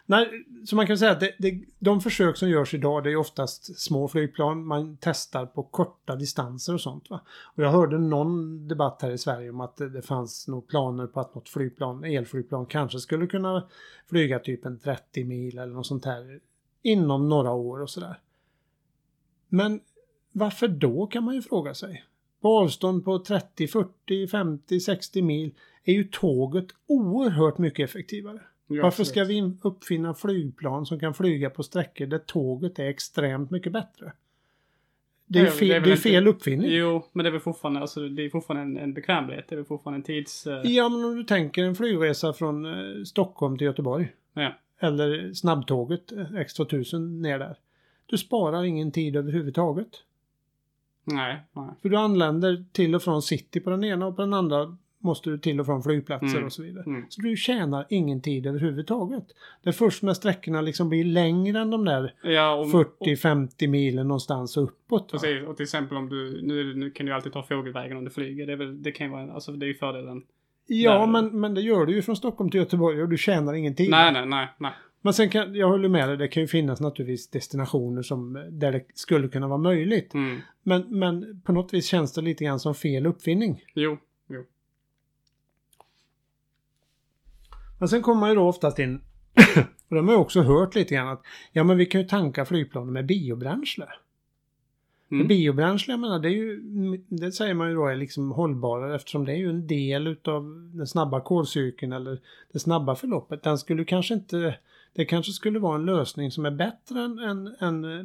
Nej, 0.07 0.45
så 0.67 0.77
man 0.77 0.87
kan 0.87 0.99
säga 0.99 1.11
att 1.11 1.21
det, 1.21 1.35
det, 1.39 1.61
de 1.79 2.01
försök 2.01 2.37
som 2.37 2.49
görs 2.49 2.75
idag 2.75 3.05
det 3.05 3.13
är 3.13 3.17
oftast 3.17 3.81
små 3.81 4.09
flygplan. 4.09 4.67
Man 4.67 4.97
testar 5.01 5.47
på 5.47 5.63
korta 5.63 6.17
distanser 6.17 6.75
och 6.75 6.81
sånt. 6.81 7.11
Va? 7.11 7.21
Och 7.29 7.63
jag 7.63 7.71
hörde 7.71 7.99
någon 7.99 8.69
debatt 8.69 9.03
här 9.03 9.11
i 9.11 9.19
Sverige 9.19 9.51
om 9.51 9.61
att 9.61 9.77
det, 9.77 9.89
det 9.89 10.03
fanns 10.03 10.49
nog 10.49 10.69
planer 10.69 11.07
på 11.07 11.21
att 11.21 11.35
något 11.35 11.49
flygplan, 11.49 12.05
elflygplan 12.05 12.67
kanske 12.67 13.01
skulle 13.01 13.27
kunna 13.27 13.69
flyga 14.11 14.39
typ 14.39 14.65
en 14.65 14.79
30 14.79 15.25
mil 15.25 15.59
eller 15.59 15.73
något 15.73 15.87
sånt 15.87 16.05
här 16.05 16.41
inom 16.83 17.29
några 17.29 17.53
år 17.53 17.83
och 17.83 17.91
sådär. 17.91 18.19
Men 19.49 19.81
varför 20.33 20.69
då 20.69 21.07
kan 21.07 21.25
man 21.25 21.35
ju 21.35 21.43
fråga 21.43 21.75
sig. 21.75 22.05
På 22.41 22.59
avstånd 22.59 23.05
på 23.05 23.19
30, 23.19 23.69
40, 23.69 24.29
50, 24.29 24.81
60 24.81 25.23
mil 25.23 25.55
är 25.85 25.93
ju 25.93 26.05
tåget 26.05 26.67
oerhört 26.87 27.59
mycket 27.59 27.91
effektivare. 27.91 28.41
Ja, 28.67 28.83
Varför 28.83 29.05
ska 29.05 29.25
vi 29.25 29.35
in- 29.35 29.59
uppfinna 29.63 30.15
flygplan 30.15 30.87
som 30.87 31.01
kan 31.01 31.15
flyga 31.15 31.51
på 31.51 31.63
sträckor 31.63 32.07
där 32.07 32.19
tåget 32.19 32.79
är 32.79 32.85
extremt 32.85 33.51
mycket 33.51 33.73
bättre? 33.73 34.13
Det 35.27 35.39
är 35.39 35.47
fel, 35.47 35.69
det 35.69 35.75
är 35.75 35.81
det 35.81 35.93
är 35.93 35.97
fel 35.97 36.27
uppfinning. 36.29 36.71
Jo, 36.71 37.05
men 37.13 37.25
det 37.25 37.29
är 37.29 37.33
väl 37.33 37.41
fortfarande, 37.41 37.81
alltså, 37.81 38.09
det 38.09 38.23
är 38.25 38.31
fortfarande 38.31 38.63
en, 38.81 38.85
en 38.85 38.95
bekvämlighet. 38.95 39.45
Det 39.49 39.55
är 39.55 39.57
väl 39.57 39.65
fortfarande 39.67 39.99
en 39.99 40.03
tids... 40.03 40.47
eh, 40.47 40.61
Ja, 40.73 40.89
men 40.89 41.05
om 41.05 41.17
du 41.17 41.25
tänker 41.25 41.65
en 41.65 41.75
flygresa 41.75 42.33
från 42.33 42.65
eh, 42.67 43.05
Stockholm 43.05 43.59
till 43.59 43.65
Göteborg. 43.67 44.13
ja. 44.35 44.55
Eller 44.79 45.33
snabbtåget 45.33 46.13
eh, 46.13 46.19
X2000 46.19 47.21
ner 47.21 47.39
där. 47.39 47.57
Du 48.07 48.19
sparar 48.19 48.65
ingen 48.65 48.93
tid 48.93 49.17
överhuvudtaget. 49.17 49.89
Nej, 51.05 51.41
nej. 51.53 51.69
För 51.83 51.89
du 51.89 51.97
anländer 51.97 52.65
till 52.73 52.95
och 52.95 53.03
från 53.03 53.23
city 53.23 53.61
på 53.61 53.71
den 53.71 53.85
ena 53.85 54.07
och 54.07 54.17
på 54.17 54.23
den 54.23 54.35
andra 54.35 54.77
måste 55.05 55.31
du 55.31 55.39
till 55.39 55.61
och 55.61 55.67
från 55.67 55.83
flygplatser 55.83 56.27
Mm. 56.37 56.45
och 56.45 56.53
så 56.53 56.63
vidare. 56.63 56.85
Mm. 56.87 57.05
Så 57.09 57.21
du 57.23 57.37
tjänar 57.37 57.87
ingen 57.91 58.21
tid 58.23 58.47
överhuvudtaget. 58.47 59.25
Det 59.63 59.69
är 59.69 59.73
först 59.73 60.03
när 60.03 60.15
sträckorna 60.15 60.61
liksom 60.61 60.89
blir 60.89 61.05
längre 61.05 61.59
än 61.61 61.71
de 61.71 61.85
där 61.85 62.15
Ja, 62.23 62.55
och, 62.55 62.67
40-50 62.67 63.69
milen 63.69 64.09
någonstans 64.09 64.57
uppåt. 64.57 65.11
Precis, 65.13 65.43
och 65.49 65.57
till 65.57 65.65
exempel 65.65 65.97
om 65.97 66.09
du, 66.09 66.43
nu, 66.43 66.75
nu 66.75 66.91
kan 66.91 67.07
du 67.07 67.13
alltid 67.13 67.33
ta 67.33 67.43
fågelvägen 67.43 67.97
om 67.97 68.05
du 68.05 68.11
flyger. 68.11 68.47
Det, 68.47 68.57
väl, 68.57 68.83
det 68.83 68.93
kan 68.93 69.07
ju 69.07 69.13
vara, 69.13 69.33
alltså 69.33 69.53
det 69.53 69.67
är 69.67 69.69
ju 69.69 69.75
fördelen. 69.75 70.23
Ja, 70.67 70.99
Där- 70.99 71.07
men, 71.07 71.41
men 71.41 71.55
det 71.55 71.61
gör 71.61 71.87
du 71.87 71.95
ju 71.95 72.03
från 72.03 72.17
Stockholm 72.17 72.51
till 72.51 72.61
Göteborg 72.61 73.03
och 73.03 73.09
du 73.09 73.17
tjänar 73.19 73.55
ingen 73.55 73.75
tid. 73.75 73.91
Nej, 73.91 74.13
nej, 74.13 74.27
nej, 74.27 74.49
nej. 74.59 74.73
Men 75.03 75.13
sen 75.15 75.29
kan, 75.31 75.55
jag 75.55 75.69
håller 75.69 75.89
med 75.89 76.09
dig, 76.09 76.17
det 76.17 76.29
kan 76.29 76.43
ju 76.43 76.47
finnas 76.47 76.81
naturligtvis 76.81 77.31
destinationer 77.31 78.03
som, 78.03 78.33
där 78.51 78.73
det 78.73 78.85
skulle 78.95 79.29
kunna 79.29 79.49
vara 79.49 79.59
möjligt. 79.59 80.15
Mm. 80.15 80.39
Men, 80.63 80.99
men 80.99 81.41
på 81.41 81.53
något 81.53 81.75
vis 81.75 81.87
känns 81.87 82.13
det 82.15 82.21
lite 82.23 82.45
grann 82.45 82.61
som 82.61 82.75
fel 82.75 83.07
uppfinning. 83.07 83.63
Jo, 83.75 83.99
jo. 84.29 84.45
Men 87.79 87.89
sen 87.89 88.03
kommer 88.03 88.21
man 88.21 88.29
ju 88.29 88.35
då 88.35 88.49
oftast 88.49 88.79
in, 88.79 89.01
och 89.89 89.97
de 89.97 90.09
har 90.09 90.15
ju 90.15 90.21
också 90.21 90.43
hört 90.43 90.75
lite 90.75 90.95
grann 90.95 91.09
att 91.09 91.23
ja 91.53 91.65
men 91.65 91.77
vi 91.77 91.87
kan 91.87 92.01
ju 92.01 92.07
tanka 92.07 92.45
flygplanen 92.45 92.93
med 92.93 93.07
biobränsle. 93.07 93.87
Mm. 95.11 95.27
biobränsle, 95.27 95.93
jag 95.93 96.01
menar, 96.01 96.19
det 96.19 96.29
är 96.29 96.33
ju, 96.33 96.61
det 97.09 97.33
säger 97.33 97.55
man 97.55 97.69
ju 97.69 97.75
då 97.75 97.87
är 97.87 97.97
liksom 97.97 98.31
hållbarare 98.31 98.97
eftersom 98.97 99.25
det 99.25 99.33
är 99.33 99.37
ju 99.37 99.51
en 99.51 99.67
del 99.67 100.07
utav 100.07 100.71
den 100.75 100.87
snabba 100.87 101.21
kolcykeln 101.21 101.93
eller 101.93 102.21
det 102.53 102.59
snabba 102.59 102.95
förloppet. 102.95 103.43
Den 103.43 103.59
skulle 103.59 103.85
kanske 103.85 104.15
inte, 104.15 104.59
det 104.95 105.05
kanske 105.05 105.33
skulle 105.33 105.59
vara 105.59 105.75
en 105.75 105.85
lösning 105.85 106.31
som 106.31 106.47
är 106.47 106.51
bättre 106.51 107.01
än, 107.01 107.19
än, 107.19 107.55
än 107.61 107.85
eh, 107.85 108.05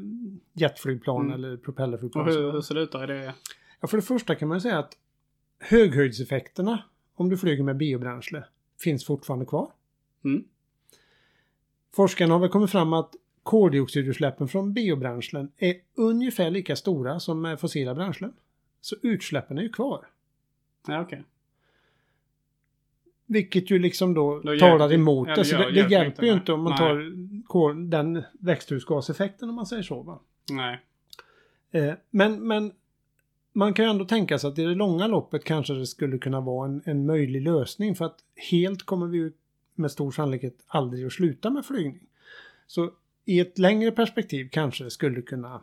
jetflygplan 0.54 1.26
Mm. 1.26 1.34
eller 1.34 1.58
propellerflygplan. 1.58 2.28
Och 2.28 2.34
hur, 2.34 2.52
hur 2.52 2.62
ser 2.62 2.76
det 2.76 2.82
ut 2.82 2.92
då? 2.92 2.98
Är 2.98 3.08
det... 3.08 3.34
Ja, 3.82 3.88
för 3.88 3.98
det 3.98 4.04
första 4.04 4.36
kan 4.36 4.48
man 4.48 4.58
ju 4.58 4.62
säga 4.62 4.80
att 4.80 4.98
höghöjdseffekterna 5.60 6.84
om 7.16 7.30
du 7.30 7.38
flyger 7.38 7.64
med 7.64 7.78
biobränsle 7.78 8.44
finns 8.84 9.06
fortfarande 9.06 9.46
kvar. 9.46 9.72
Mm. 10.26 10.44
Forskarna 11.96 12.34
har 12.34 12.40
väl 12.40 12.50
kommit 12.50 12.72
fram 12.72 12.94
att 12.94 13.16
koldioxidutsläppen 13.44 14.48
från 14.48 14.74
biobränslen 14.74 15.52
är 15.58 15.76
ungefär 15.96 16.50
lika 16.50 16.76
stora 16.76 17.20
som 17.20 17.58
fossila 17.60 17.96
bränslen. 17.96 18.34
Så 18.82 18.96
utsläppen 19.02 19.58
är 19.58 19.62
ju 19.62 19.70
kvar. 19.70 20.08
Ja, 20.88 21.02
okej. 21.02 21.24
Vilket 23.26 23.72
ju 23.72 23.80
liksom 23.80 24.14
då, 24.14 24.40
Då 24.40 24.60
talar 24.60 24.94
emot 24.94 25.28
ja, 25.28 25.36
det. 25.36 25.46
Så 25.46 25.58
det, 25.58 25.72
det 25.72 25.92
hjälper 25.92 26.24
ju 26.24 26.34
inte 26.34 26.54
om 26.54 26.64
man 26.64 26.72
Nej. 26.72 26.80
tar 26.80 27.48
kol, 27.48 27.90
den 27.90 28.24
växthusgaseffekten 28.40 29.50
om 29.50 29.56
man 29.56 29.66
säger 29.66 29.84
så. 29.84 30.02
Va? 30.02 30.20
Nej. 30.52 30.80
Eh, 31.72 31.94
men, 32.10 32.48
men 32.48 32.72
man 33.60 33.74
kan 33.74 33.86
ju 33.86 33.92
ändå 33.92 34.06
tänka 34.06 34.40
sig 34.40 34.48
att 34.48 34.60
i 34.60 34.64
det 34.64 34.76
långa 34.76 35.08
loppet 35.08 35.44
kanske 35.44 35.74
det 35.74 35.88
skulle 35.88 36.18
kunna 36.18 36.42
vara 36.42 36.68
en, 36.68 36.82
en 36.86 37.06
möjlig 37.06 37.42
lösning 37.42 37.96
för 37.96 38.06
att 38.06 38.18
helt 38.52 38.84
kommer 38.84 39.08
vi 39.08 39.18
ju 39.18 39.32
med 39.76 39.92
stor 39.92 40.12
sannolikhet 40.12 40.56
aldrig 40.68 41.06
att 41.06 41.14
sluta 41.14 41.50
med 41.50 41.66
flygning. 41.66 42.08
Så 42.68 42.92
i 43.26 43.40
ett 43.40 43.58
längre 43.58 43.92
perspektiv 43.92 44.50
kanske 44.52 44.84
det 44.84 44.92
skulle 44.92 45.22
kunna 45.22 45.62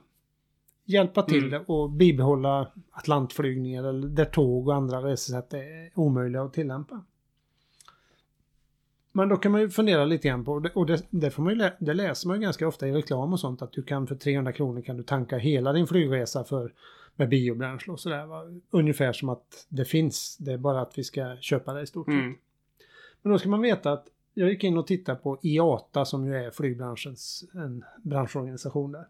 hjälpa 0.85 1.23
till 1.23 1.45
Mm. 1.45 1.63
och 1.67 1.91
bibehålla 1.91 2.69
Atlantflygningar 2.91 3.85
eller 3.85 4.09
där 4.09 4.25
tåg 4.25 4.69
och 4.69 4.75
andra 4.75 5.01
resesätt 5.01 5.55
är 5.55 5.91
omöjliga 5.95 6.43
att 6.43 6.53
tillämpa. 6.53 7.05
Men 9.17 9.29
då 9.29 9.37
kan 9.37 9.53
man 9.53 9.61
ju 9.61 9.71
fundera 9.71 10.05
lite 10.05 10.29
grann 10.29 10.45
på, 10.45 10.63
och 10.75 10.87
det, 10.87 11.07
det, 11.11 11.31
får 11.31 11.43
man 11.43 11.59
ju, 11.59 11.71
det 11.79 11.95
läser 11.95 12.29
man 12.29 12.37
ju 12.37 12.43
ganska 12.43 12.69
ofta 12.69 12.89
i 12.89 12.93
reklam 12.93 13.33
och 13.33 13.41
sånt, 13.41 13.63
att 13.63 13.73
du 13.73 13.83
kan 13.83 14.07
för 14.07 14.15
300 14.15 14.53
kronor 14.53 14.83
kan 14.83 14.97
du 14.97 15.03
tanka 15.03 15.39
hela 15.39 15.73
din 15.73 15.87
flygresa 15.87 16.45
för, 16.45 16.73
med 17.15 17.29
biobränsle 17.29 17.93
och 17.93 18.01
sådär. 18.01 18.27
va. 18.27 18.43
Ungefär 18.71 19.13
som 19.13 19.29
att 19.29 19.67
det 19.69 19.85
finns, 19.85 20.37
det 20.37 20.53
är 20.53 20.59
bara 20.59 20.81
att 20.81 20.99
vi 20.99 21.05
ska 21.05 21.37
köpa 21.41 21.73
det 21.73 21.83
i 21.83 21.87
stort 21.87 22.07
sett. 22.07 22.15
Mm. 22.15 22.35
Men 23.23 23.33
då 23.33 23.39
ska 23.39 23.49
man 23.49 23.63
veta 23.63 23.93
att 23.93 24.07
jag 24.35 24.49
gick 24.51 24.65
in 24.65 24.79
och 24.79 24.87
tittade 24.87 25.19
på 25.19 25.39
IATA 25.43 26.05
som 26.05 26.27
ju 26.27 26.37
är 26.37 26.51
flygbranschens 26.51 27.45
en 27.55 27.85
branschorganisation 28.03 28.93
där. 28.93 29.09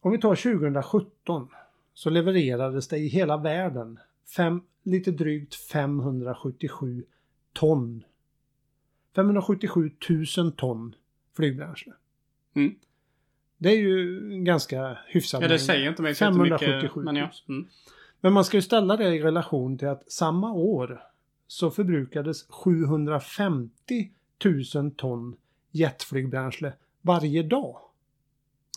Om 0.00 0.12
vi 0.12 0.18
tar 0.18 0.34
2017 0.34 1.48
så 1.94 2.10
levererades 2.10 2.88
det 2.88 2.98
i 2.98 3.08
hela 3.08 3.36
världen 3.36 3.98
fem, 4.36 4.62
lite 4.82 5.10
drygt 5.10 5.54
577 5.54 7.04
ton. 7.52 8.04
577 9.14 9.90
000 10.36 10.52
ton 10.52 10.94
flygbränsle. 11.36 11.92
Mm. 12.54 12.74
Det 13.58 13.68
är 13.68 13.78
ju 13.78 14.20
ganska 14.44 14.98
hyfsad 15.06 15.42
Ja, 15.42 15.48
det 15.48 15.58
säger 15.58 15.88
inte 15.88 16.02
mig 16.02 16.14
så 16.14 16.24
577 16.24 16.72
jättemycket. 16.72 16.96
000. 16.96 17.04
Men 17.04 17.16
ja. 17.16 17.30
Mm. 17.48 17.68
Men 18.20 18.32
man 18.32 18.44
ska 18.44 18.56
ju 18.56 18.62
ställa 18.62 18.96
det 18.96 19.14
i 19.14 19.22
relation 19.22 19.78
till 19.78 19.88
att 19.88 20.12
samma 20.12 20.52
år 20.52 21.02
så 21.46 21.70
förbrukades 21.70 22.46
750 22.48 24.10
000 24.74 24.90
ton 24.90 25.36
jetflygbränsle 25.70 26.72
varje 27.00 27.42
dag. 27.42 27.80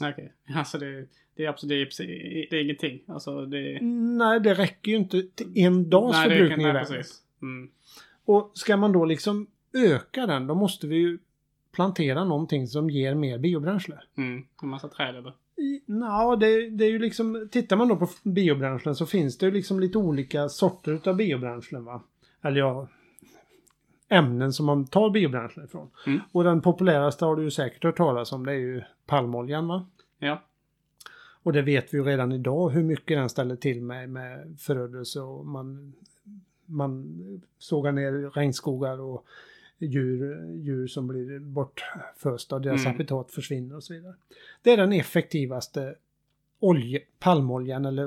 Okej. 0.01 0.33
Alltså 0.55 0.77
det, 0.77 1.07
det 1.35 1.45
är 1.45 1.49
absolut, 1.49 1.97
det 1.97 2.03
är, 2.03 2.47
det 2.49 2.57
är 2.57 2.63
ingenting. 2.63 3.01
Alltså 3.07 3.45
det... 3.45 3.79
Nej, 3.81 4.39
det 4.39 4.53
räcker 4.53 4.91
ju 4.91 4.97
inte 4.97 5.23
till 5.35 5.51
en 5.55 5.89
dags 5.89 6.17
Nej, 6.17 6.29
det 6.29 6.35
förbrukning 6.35 6.67
i 6.67 6.73
nej, 6.73 6.85
precis. 6.85 7.21
Mm. 7.41 7.69
Och 8.25 8.51
ska 8.53 8.77
man 8.77 8.91
då 8.91 9.05
liksom 9.05 9.47
öka 9.85 10.25
den, 10.25 10.47
då 10.47 10.55
måste 10.55 10.87
vi 10.87 10.95
ju 10.95 11.17
plantera 11.71 12.23
någonting 12.23 12.67
som 12.67 12.89
ger 12.89 13.15
mer 13.15 13.37
biobränsle. 13.37 13.99
Mm. 14.17 14.43
En 14.61 14.69
massa 14.69 14.87
träd 14.87 15.15
eller? 15.15 15.33
Nja, 15.85 16.35
det, 16.35 16.69
det 16.69 16.85
är 16.85 16.89
ju 16.89 16.99
liksom, 16.99 17.47
tittar 17.51 17.75
man 17.75 17.87
då 17.87 17.95
på 17.95 18.07
biobränslen 18.23 18.95
så 18.95 19.05
finns 19.05 19.37
det 19.37 19.45
ju 19.45 19.51
liksom 19.51 19.79
lite 19.79 19.97
olika 19.97 20.49
sorter 20.49 20.91
utav 20.91 21.15
biobränslen 21.15 21.85
va. 21.85 22.03
Eller 22.41 22.59
ja, 22.59 22.87
ämnen 24.09 24.53
som 24.53 24.65
man 24.65 24.87
tar 24.87 25.09
biobränslen 25.09 25.65
ifrån. 25.65 25.89
Mm. 26.05 26.19
Och 26.31 26.43
den 26.43 26.61
populäraste 26.61 27.25
har 27.25 27.35
du 27.35 27.43
ju 27.43 27.51
säkert 27.51 27.83
hört 27.83 27.97
talas 27.97 28.31
om, 28.31 28.45
det 28.45 28.51
är 28.51 28.55
ju 28.55 28.83
palmoljan 29.05 29.67
va. 29.67 29.87
Ja. 30.19 30.43
Och 31.43 31.53
det 31.53 31.61
vet 31.61 31.93
vi 31.93 31.97
ju 31.97 32.03
redan 32.03 32.31
idag 32.31 32.69
hur 32.69 32.83
mycket 32.83 33.17
den 33.17 33.29
ställer 33.29 33.55
till 33.55 33.81
med, 33.81 34.09
med 34.09 34.59
förödelse 34.59 35.19
och 35.19 35.45
man, 35.45 35.93
man 36.65 37.17
sågar 37.57 37.91
ner 37.91 38.29
regnskogar 38.29 38.99
och 38.99 39.25
djur, 39.79 40.51
djur 40.53 40.87
som 40.87 41.07
blir 41.07 41.39
bortfösta 41.39 42.55
och 42.55 42.61
deras 42.61 42.81
Mm. 42.81 42.91
habitat 42.91 43.31
försvinner 43.31 43.75
och 43.75 43.83
så 43.83 43.93
vidare. 43.93 44.13
Det 44.61 44.71
är 44.71 44.77
den 44.77 44.93
effektivaste 44.93 45.95
olje, 46.59 47.01
palmoljan 47.19 47.85
eller 47.85 48.03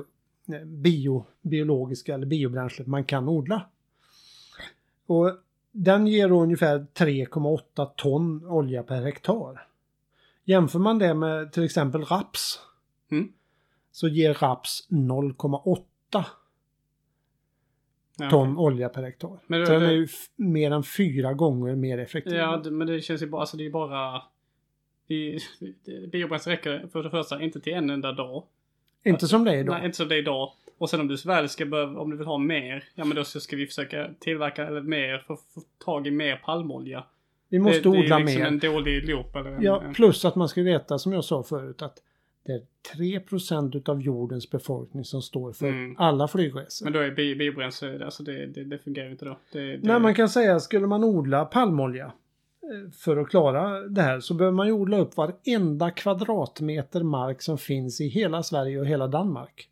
eh, 0.52 0.64
bio, 0.64 1.24
biologiska 1.42 2.14
eller 2.14 2.26
biobränslet 2.26 2.86
man 2.86 3.04
kan 3.04 3.28
odla. 3.28 3.66
Och 5.06 5.32
den 5.72 6.06
ger 6.06 6.28
då 6.28 6.42
ungefär 6.42 6.86
3,8 6.94 7.90
ton 7.96 8.46
olja 8.46 8.82
per 8.82 9.02
hektar. 9.02 9.66
Jämför 10.44 10.78
man 10.78 10.98
det 10.98 11.14
med 11.14 11.52
till 11.52 11.64
exempel 11.64 12.04
raps 12.04 12.60
Mm. 13.10 13.32
så 13.92 14.08
ger 14.08 14.34
raps 14.34 14.86
0,8 14.88 16.24
ja 18.20 18.30
ton 18.30 18.52
okej. 18.52 18.64
olja 18.64 18.88
per 18.88 19.02
hektar. 19.02 19.38
Men 19.46 19.60
det- 19.60 19.66
så 19.66 19.72
den 19.72 19.82
är 19.82 19.90
ju 19.92 20.08
mer 20.36 20.70
än 20.70 20.82
fyra 20.82 21.32
gånger 21.32 21.76
mer 21.76 21.98
effektiv. 21.98 22.34
Ja, 22.34 22.56
det, 22.64 22.70
men 22.70 22.86
det 22.86 23.00
känns 23.00 23.22
ju 23.22 23.26
bara, 23.26 23.40
alltså 23.40 23.56
det 23.56 23.62
är 23.62 23.64
ju 23.64 23.70
bara... 23.70 24.22
Biobränsle 26.12 26.52
räcker 26.52 26.88
för 26.92 27.02
det 27.02 27.10
första 27.10 27.42
inte 27.42 27.60
till 27.60 27.72
en 27.72 27.90
enda 27.90 28.12
dag. 28.12 28.44
Inte 29.04 29.28
som 29.28 29.44
det 29.44 29.50
är 29.50 29.56
idag. 29.58 29.74
Nej, 29.76 29.84
inte 29.84 29.96
som 29.96 30.08
det 30.08 30.14
är 30.14 30.18
idag. 30.18 30.52
Och 30.78 30.90
sen 30.90 31.00
om 31.00 31.08
du 31.08 31.16
väl 31.16 31.48
ska 31.48 31.66
behöva, 31.66 32.00
om 32.00 32.10
du 32.10 32.16
vill 32.16 32.26
ha 32.26 32.38
mer, 32.38 32.84
ja 32.94 33.04
men 33.04 33.16
då 33.16 33.24
ska 33.24 33.56
vi 33.56 33.66
försöka 33.66 34.10
tillverka 34.18 34.66
eller 34.66 34.80
mer, 34.80 35.24
få, 35.26 35.36
få 35.36 35.60
tag 35.84 36.06
i 36.06 36.10
mer 36.10 36.36
palmolja. 36.36 37.04
Vi 37.48 37.58
måste 37.58 37.80
det, 37.80 37.88
odla 37.88 38.00
det 38.00 38.14
är 38.14 38.18
liksom 38.24 38.40
mer. 38.42 38.46
en 38.46 38.58
dålig 38.58 39.08
loop 39.08 39.36
eller 39.36 39.50
en, 39.50 39.62
Ja, 39.62 39.82
plus 39.94 40.24
att 40.24 40.34
man 40.36 40.48
ska 40.48 40.62
veta 40.62 40.98
som 40.98 41.12
jag 41.12 41.24
sa 41.24 41.42
förut 41.42 41.82
att 41.82 41.98
det 42.50 42.54
är 42.56 42.62
3% 42.96 43.76
utav 43.76 44.02
jordens 44.02 44.50
befolkning 44.50 45.04
som 45.04 45.22
står 45.22 45.52
för 45.52 45.66
Mm. 45.68 45.94
alla 45.98 46.28
flygresor. 46.28 46.84
Men 46.86 46.92
då 46.92 46.98
är 46.98 47.10
bi, 47.10 47.34
biobränsle, 47.36 48.04
alltså 48.04 48.22
det, 48.22 48.46
det, 48.46 48.64
det 48.64 48.78
fungerar 48.78 49.10
inte 49.10 49.24
då. 49.24 49.38
Det, 49.52 49.76
det, 49.76 49.88
Nej, 49.88 50.00
man 50.00 50.14
kan 50.14 50.28
säga 50.28 50.60
skulle 50.60 50.86
man 50.86 51.04
odla 51.04 51.44
palmolja 51.44 52.04
eh, 52.62 52.90
för 52.92 53.16
att 53.16 53.28
klara 53.28 53.80
det 53.88 54.02
här 54.02 54.20
så 54.20 54.34
behöver 54.34 54.56
man 54.56 54.66
ju 54.66 54.72
odla 54.72 54.98
upp 54.98 55.16
varenda 55.16 55.90
kvadratmeter 55.90 57.02
mark 57.02 57.42
som 57.42 57.58
finns 57.58 58.00
i 58.00 58.08
hela 58.08 58.42
Sverige 58.42 58.80
och 58.80 58.86
hela 58.86 59.06
Danmark. 59.06 59.68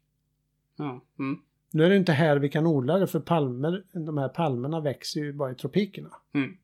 Ja, 0.76 1.00
mm, 1.18 1.38
Nu 1.72 1.84
är 1.84 1.90
det 1.90 1.96
inte 1.96 2.12
här 2.12 2.36
vi 2.36 2.48
kan 2.48 2.66
odla 2.66 2.98
det 2.98 3.06
för 3.06 3.20
palmer, 3.20 3.82
de 3.92 4.18
här 4.18 4.28
palmerna 4.28 4.80
växer 4.80 5.20
ju 5.20 5.32
bara 5.32 5.50
i 5.50 5.54
tropikerna. 5.54 6.10
mm, 6.34 6.56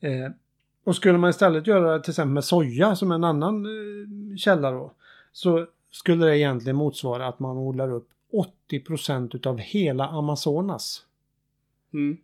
Eh, 0.00 0.30
och 0.86 0.96
skulle 0.96 1.18
man 1.18 1.30
istället 1.30 1.66
göra 1.66 1.92
det 1.92 2.02
till 2.02 2.10
exempel 2.10 2.32
med 2.32 2.44
soja 2.44 2.96
som 2.96 3.12
en 3.12 3.24
annan 3.24 3.66
eh, 3.66 4.36
källa 4.36 4.70
då. 4.70 4.92
Så 5.32 5.66
skulle 5.90 6.26
det 6.26 6.38
egentligen 6.38 6.76
motsvara 6.76 7.26
att 7.26 7.38
man 7.38 7.56
odlar 7.56 7.92
upp 7.92 8.08
80% 8.70 9.36
utav 9.36 9.58
hela 9.58 10.08
Amazonas 10.08 11.02
mm, 11.92 12.16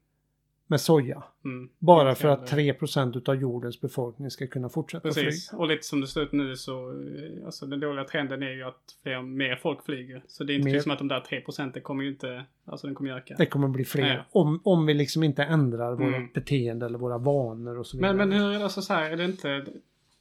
med 0.72 0.80
soja. 0.80 1.22
mm. 1.44 1.68
Bara 1.78 2.14
för 2.14 2.28
att 2.28 2.52
jävla- 2.52 2.72
3% 2.74 3.16
utav 3.16 3.34
jordens 3.34 3.80
befolkning 3.80 4.30
ska 4.30 4.46
kunna 4.46 4.68
fortsätta 4.68 5.02
Precis. 5.08 5.48
flyga. 5.50 5.60
Och 5.60 5.68
lite 5.68 5.82
som 5.82 6.00
det 6.00 6.06
ser 6.06 6.20
ut 6.22 6.32
nu 6.32 6.56
så, 6.56 6.90
eh, 6.90 7.44
alltså 7.46 7.66
den 7.66 7.80
dåliga 7.80 8.04
trenden 8.04 8.42
är 8.42 8.50
ju 8.50 8.62
att 8.62 8.82
fler, 9.02 9.22
mer 9.22 9.56
folk 9.56 9.84
flyger. 9.84 10.22
Så 10.26 10.44
det 10.44 10.52
är 10.52 10.54
inte 10.54 10.64
Mer- 10.64 10.72
liksom 10.74 10.92
att 10.92 10.98
de 10.98 11.08
där 11.08 11.20
3 11.20 11.40
procenten 11.40 11.82
kommer 11.82 12.04
ju 12.04 12.10
inte, 12.10 12.44
alltså 12.64 12.86
den 12.86 12.94
kommer 12.96 13.10
ju 13.10 13.16
öka. 13.16 13.34
Det 13.38 13.46
kommer 13.46 13.68
bli 13.68 13.84
fler. 13.84 14.24
Om, 14.30 14.60
om 14.64 14.86
vi 14.86 14.94
liksom 14.94 15.22
inte 15.22 15.42
ändrar 15.44 15.92
Mm. 15.92 16.12
vårt 16.22 16.32
beteende 16.34 16.86
eller 16.86 16.98
våra 16.98 17.18
vanor 17.18 17.78
och 17.78 17.86
så 17.86 17.96
vidare. 17.96 18.14
Men, 18.14 18.28
men 18.28 18.40
hur 18.40 18.48
är 18.54 18.58
det 18.58 18.64
alltså 18.64 18.82
så 18.82 18.92
här, 18.94 19.10
är 19.10 19.16
det 19.16 19.24
inte, 19.24 19.66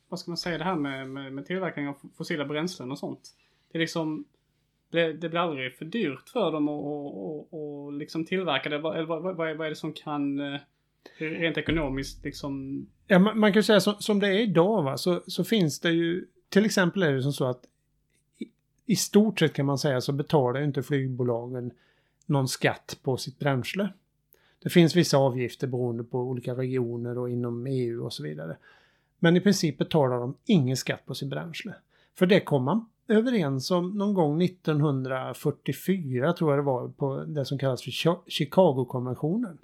vad 0.10 0.20
ska 0.20 0.32
man 0.32 0.38
säga 0.38 0.58
det 0.58 0.64
här 0.64 0.76
med, 0.76 1.10
med, 1.10 1.34
med 1.34 1.46
tillverkning 1.46 1.88
av 1.88 1.96
fossila 2.18 2.46
bränslen 2.46 2.92
och 2.92 2.98
sånt? 3.00 3.20
Det 3.72 3.78
är 3.78 3.80
liksom, 3.80 4.26
det, 4.92 5.14
det 5.14 5.30
blir 5.30 5.40
aldrig 5.40 5.76
för 5.78 5.86
dyrt 5.86 6.30
för 6.30 6.52
dem 6.52 6.68
att 6.68 6.72
och, 6.72 7.26
och, 7.54 7.86
och 7.86 7.94
liksom 7.94 8.26
tillverka 8.26 8.70
det. 8.70 8.78
Vad, 8.78 8.96
eller 8.96 9.06
vad, 9.08 9.36
vad, 9.36 9.50
är- 9.50 9.56
vad 9.56 9.66
är 9.68 9.70
det 9.70 9.76
som 9.76 9.94
kan, 9.94 10.40
eh, 10.54 10.60
rent 11.18 11.58
ekonomiskt 11.58 12.24
liksom, 12.24 12.86
Ja, 13.08 13.20
man, 13.20 13.40
man 13.40 13.52
kan 13.54 13.60
ju 13.60 13.64
säga 13.64 13.80
som, 13.80 13.94
som 14.00 14.20
det 14.20 14.28
är 14.28 14.40
idag 14.40 14.84
va, 14.84 14.98
så, 14.98 15.22
så 15.28 15.44
finns 15.44 15.80
det 15.80 15.92
ju, 15.92 16.26
till 16.50 16.66
exempel 16.66 17.04
är 17.04 17.12
det 17.14 17.22
som 17.24 17.34
så 17.34 17.46
att 17.46 17.66
i, 18.38 18.46
i 18.86 18.96
stort 18.96 19.40
sett 19.40 19.54
kan 19.54 19.66
man 19.66 19.78
säga 19.78 20.02
så 20.02 20.12
betalar 20.14 20.62
inte 20.64 20.84
flygbolagen 20.84 21.72
någon 22.26 22.48
skatt 22.48 23.00
på 23.04 23.18
sitt 23.18 23.40
bränsle. 23.40 23.90
Det 24.64 24.70
finns 24.70 24.96
vissa 24.96 25.18
avgifter 25.18 25.68
beroende 25.68 26.04
på 26.04 26.20
olika 26.20 26.54
regioner 26.54 27.18
och 27.18 27.30
inom 27.30 27.68
EU 27.68 28.06
och 28.06 28.14
så 28.14 28.24
vidare. 28.24 28.58
Men 29.20 29.38
i 29.38 29.42
princip 29.42 29.78
betalar 29.78 30.20
de 30.20 30.36
ingen 30.46 30.78
skatt 30.78 31.06
på 31.06 31.16
sitt 31.16 31.30
bränsle. 31.30 31.74
För 32.16 32.26
det 32.26 32.40
kom 32.40 32.64
man 32.64 32.86
överens 33.12 33.72
om 33.72 33.98
någon 33.98 34.14
gång 34.14 34.42
1944 34.42 36.34
tror 36.34 36.52
jag 36.52 36.60
det 36.60 36.64
var 36.64 36.88
på 36.88 37.24
det 37.28 37.46
som 37.46 37.58
kallas 37.58 37.84
för 37.84 37.92
Chi- 37.92 38.22
Chicago-konventionen. 38.28 39.58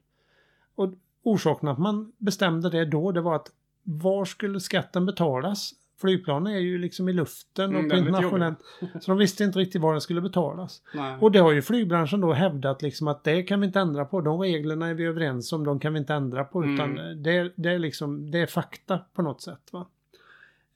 Och 0.75 0.93
orsaken 1.23 1.69
att 1.69 1.77
man 1.77 2.11
bestämde 2.17 2.69
det 2.69 2.85
då 2.85 3.11
det 3.11 3.21
var 3.21 3.35
att 3.35 3.51
var 3.83 4.25
skulle 4.25 4.59
skatten 4.59 5.05
betalas? 5.05 5.71
Flygplanen 6.01 6.53
är 6.53 6.57
ju 6.59 6.77
liksom 6.77 7.09
i 7.09 7.13
luften 7.13 7.75
och 7.75 7.79
Mm, 7.79 7.89
på 7.89 7.95
internationellt. 7.97 8.59
Så 8.79 9.11
de 9.11 9.17
visste 9.17 9.43
inte 9.43 9.59
riktigt 9.59 9.81
var 9.81 9.91
den 9.91 10.01
skulle 10.01 10.21
betalas. 10.21 10.81
nej. 10.95 11.17
Och 11.21 11.31
det 11.31 11.39
har 11.39 11.51
ju 11.51 11.61
flygbranschen 11.61 12.21
då 12.21 12.33
hävdat 12.33 12.81
liksom 12.81 13.07
att 13.07 13.23
det 13.23 13.43
kan 13.43 13.59
vi 13.59 13.65
inte 13.67 13.79
ändra 13.79 14.05
på. 14.05 14.21
De 14.21 14.39
reglerna 14.39 14.87
är 14.87 14.93
vi 14.93 15.03
överens 15.05 15.53
om, 15.53 15.63
de 15.65 15.79
kan 15.79 15.93
vi 15.93 15.99
inte 15.99 16.13
ändra 16.13 16.43
på. 16.43 16.61
Mm. 16.61 16.73
Utan 16.75 16.95
det, 17.23 17.51
det 17.55 17.69
är 17.69 17.79
liksom, 17.79 18.31
det 18.31 18.39
är 18.39 18.45
fakta 18.45 18.99
på 19.13 19.21
något 19.21 19.41
sätt. 19.41 19.69
Va? 19.71 19.87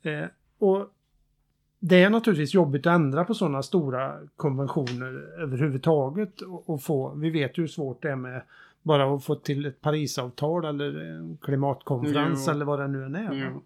Eh, 0.02 0.26
och 0.60 0.90
det 1.84 2.04
är 2.04 2.10
naturligtvis 2.10 2.54
jobbigt 2.54 2.88
att 2.88 2.96
ändra 2.96 3.26
på 3.26 3.34
sådana 3.34 3.64
stora 3.64 4.20
konventioner 4.36 5.42
överhuvudtaget. 5.42 6.42
Och, 6.42 6.70
och 6.70 6.84
få, 6.84 7.14
vi 7.16 7.30
vet 7.30 7.58
ju 7.58 7.62
hur 7.62 7.68
svårt 7.68 8.02
det 8.02 8.12
är 8.12 8.16
med 8.16 8.42
bara 8.82 9.16
att 9.16 9.24
få 9.24 9.36
till 9.36 9.66
ett 9.66 9.82
Parisavtal 9.82 10.66
eller 10.66 11.00
en 11.00 11.38
klimatkonferens 11.42 12.44
Jo. 12.48 12.52
eller 12.52 12.66
vad 12.66 12.80
det 12.80 12.88
nu 12.88 13.06
än 13.06 13.16
är. 13.16 13.34
Jo. 13.34 13.62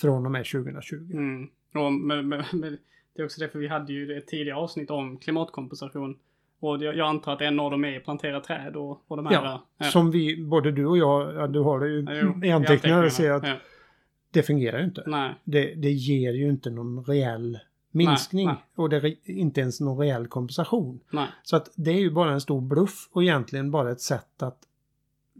från 0.00 0.26
och 0.26 0.32
med 0.32 0.46
2020. 0.46 0.94
Mm. 1.12 1.48
Och 1.74 1.92
men, 1.92 2.28
men, 2.28 2.44
men, 2.52 2.78
det 3.14 3.22
är 3.22 3.24
också 3.24 3.40
därför 3.40 3.58
vi 3.58 3.68
hade 3.68 3.92
ju 3.92 4.18
ett 4.18 4.26
tidigare 4.26 4.58
avsnitt 4.58 4.90
om 4.90 5.16
klimatkompensation. 5.16 6.16
Och 6.60 6.82
jag, 6.82 6.96
jag 6.96 7.08
antar 7.08 7.32
att 7.32 7.40
en 7.40 7.60
av 7.60 7.70
dem 7.70 7.84
är 7.84 8.00
plantera 8.00 8.40
träd 8.40 8.76
och, 8.76 9.04
och 9.06 9.16
de 9.16 9.26
här. 9.26 9.60
Ja, 9.78 9.84
Som 9.84 10.10
vi, 10.10 10.44
både 10.44 10.72
du 10.72 10.86
och 10.86 10.98
jag, 10.98 11.34
ja, 11.34 11.46
du 11.46 11.60
har 11.60 11.80
det 11.80 11.88
ju 11.88 12.02
Ja, 12.02 12.14
jo, 12.14 12.44
i 12.44 12.50
anteckningar, 12.50 13.06
i 13.06 13.10
ser 13.10 13.30
att 13.30 13.46
Ja. 13.46 13.54
det 14.30 14.42
fungerar 14.42 14.78
ju 14.78 14.84
inte. 14.84 15.02
Nej. 15.06 15.34
Det, 15.44 15.74
det 15.74 15.90
ger 15.90 16.32
ju 16.32 16.50
inte 16.50 16.70
någon 16.70 17.04
reell 17.04 17.58
minskning 17.90 18.46
Nej, 18.46 18.56
och 18.74 18.88
det 18.88 18.96
är 18.96 19.30
inte 19.30 19.60
ens 19.60 19.80
någon 19.80 19.98
reell 19.98 20.26
kompensation. 20.26 21.00
Nej. 21.10 21.28
Så 21.42 21.56
att 21.56 21.70
det 21.76 21.90
är 21.90 21.98
ju 21.98 22.10
bara 22.10 22.32
en 22.32 22.40
stor 22.40 22.60
bluff 22.60 23.08
och 23.12 23.22
egentligen 23.22 23.70
bara 23.70 23.90
ett 23.90 24.00
sätt 24.00 24.42
att 24.42 24.58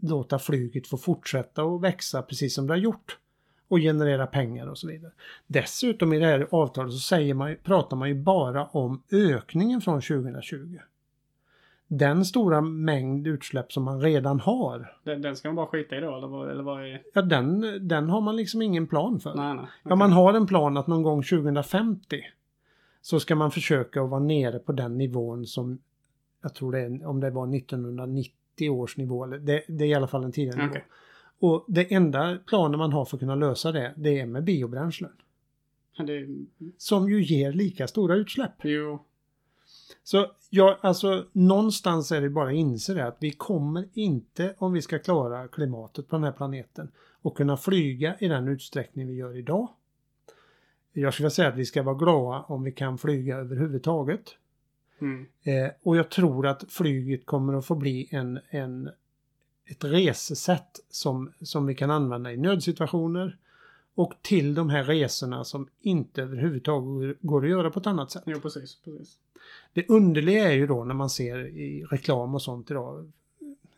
låta 0.01 0.39
flyget 0.39 0.87
få 0.87 0.97
fortsätta 0.97 1.63
och 1.63 1.83
växa 1.83 2.21
precis 2.21 2.55
som 2.55 2.67
det 2.67 2.73
har 2.73 2.79
gjort. 2.79 3.17
Och 3.71 3.79
generera 3.79 4.27
pengar 4.27 4.67
och 4.67 4.77
så 4.77 4.87
vidare. 4.87 5.11
Dessutom 5.47 6.13
i 6.13 6.19
det 6.19 6.25
här 6.25 6.47
avtalet 6.51 6.93
så 6.93 6.99
säger 6.99 7.33
man, 7.33 7.55
pratar 7.63 7.97
man 7.97 8.09
ju 8.09 8.15
bara 8.15 8.65
om 8.65 9.03
ökningen 9.11 9.81
från 9.81 10.01
2020. 10.01 10.79
Den 11.87 12.25
stora 12.25 12.61
mängd 12.61 13.27
utsläpp 13.27 13.71
som 13.71 13.83
man 13.83 14.01
redan 14.01 14.39
har, 14.39 14.93
Den, 15.03 15.21
den 15.21 15.35
ska 15.35 15.47
man 15.47 15.55
bara 15.55 15.67
skita 15.67 15.97
i 15.97 15.99
då 15.99 16.17
eller 16.17 16.27
vad, 16.27 16.51
eller 16.51 16.63
vad 16.63 16.85
är... 16.85 17.01
ja 17.13 17.21
den, 17.21 17.77
den 17.87 18.09
har 18.09 18.21
man 18.21 18.35
liksom 18.35 18.61
ingen 18.61 18.87
plan 18.87 19.19
för. 19.19 19.35
Nej 19.35 19.55
nej. 19.55 19.65
Ja, 19.83 19.95
man 19.95 20.11
har 20.11 20.33
en 20.33 20.47
plan 20.47 20.77
att 20.77 20.87
någon 20.87 21.03
gång 21.03 21.23
2050 21.23 22.21
så 23.01 23.19
ska 23.19 23.35
man 23.35 23.51
försöka 23.51 24.01
att 24.01 24.09
vara 24.09 24.23
nere 24.23 24.59
på 24.59 24.71
den 24.71 24.97
nivån 24.97 25.45
som 25.45 25.79
jag 26.41 26.53
tror 26.53 26.71
det 26.71 26.79
är, 26.79 27.05
om 27.05 27.19
det 27.19 27.29
var 27.29 27.55
1990 27.55 28.69
års 28.69 28.97
nivå. 28.97 29.23
Eller 29.23 29.37
det, 29.37 29.63
det 29.67 29.83
är 29.83 29.87
i 29.87 29.93
alla 29.93 30.07
fall 30.07 30.23
en 30.23 30.31
tidigare 30.31 30.67
nivå. 30.67 30.79
Och 31.41 31.65
det 31.67 31.93
enda 31.93 32.37
planen 32.45 32.79
man 32.79 32.93
har 32.93 33.05
för 33.05 33.17
att 33.17 33.19
kunna 33.19 33.35
lösa 33.35 33.71
det, 33.71 33.93
det 33.97 34.19
är 34.19 34.25
med 34.25 34.43
biobränslen. 34.43 35.11
Det, 35.97 36.27
Som 36.77 37.09
ju 37.09 37.23
ger 37.23 37.53
lika 37.53 37.87
stora 37.87 38.15
utsläpp. 38.15 38.51
jo. 38.63 39.05
Så 40.03 40.31
ja, 40.49 40.77
alltså 40.81 41.25
någonstans 41.31 42.11
är 42.11 42.21
det 42.21 42.29
bara 42.29 42.49
att 42.49 42.55
inse 42.55 42.93
det 42.93 43.07
att 43.07 43.17
vi 43.19 43.31
kommer 43.31 43.89
inte, 43.93 44.55
om 44.57 44.73
vi 44.73 44.81
ska 44.81 44.99
klara 44.99 45.47
klimatet 45.47 46.07
på 46.07 46.15
den 46.15 46.23
här 46.23 46.31
planeten, 46.31 46.91
och 47.21 47.37
kunna 47.37 47.57
flyga 47.57 48.15
i 48.19 48.27
den 48.27 48.47
utsträckning 48.47 49.07
vi 49.07 49.13
gör 49.13 49.37
idag. 49.37 49.69
Jag 50.93 51.13
skulle 51.13 51.29
säga 51.29 51.47
att 51.49 51.55
vi 51.57 51.65
ska 51.65 51.83
vara 51.83 51.95
glada 51.95 52.41
om 52.41 52.63
vi 52.63 52.71
kan 52.71 52.97
flyga 52.97 53.37
överhuvudtaget. 53.37 54.35
Mm. 55.01 55.25
Eh, 55.43 55.71
och 55.83 55.97
jag 55.97 56.09
tror 56.09 56.47
att 56.47 56.71
flyget 56.71 57.25
kommer 57.25 57.53
att 57.53 57.65
få 57.65 57.75
bli 57.75 58.07
en, 58.11 58.39
en, 58.49 58.89
ett 59.65 59.83
resesätt 59.83 60.79
som, 60.89 61.31
som 61.41 61.65
vi 61.65 61.75
kan 61.75 61.91
använda 61.91 62.31
i 62.33 62.37
nödsituationer. 62.37 63.37
Och 63.95 64.13
till 64.21 64.53
de 64.55 64.69
här 64.69 64.83
resorna 64.83 65.43
som 65.43 65.67
inte 65.81 66.21
överhuvudtaget 66.21 67.17
går- 67.21 67.43
att 67.43 67.49
göra 67.49 67.71
på 67.71 67.79
ett 67.79 67.87
annat 67.87 68.11
sätt. 68.11 68.23
Jo 68.25 68.39
precis. 68.39 68.75
precis. 68.85 69.17
Det 69.73 69.89
underliga 69.89 70.47
är 70.51 70.53
ju 70.53 70.67
då 70.67 70.83
när 70.83 70.93
man 70.95 71.09
ser 71.09 71.39
i 71.47 71.83
reklam 71.91 72.35
och 72.35 72.41
sånt 72.41 72.71
idag. 72.71 73.11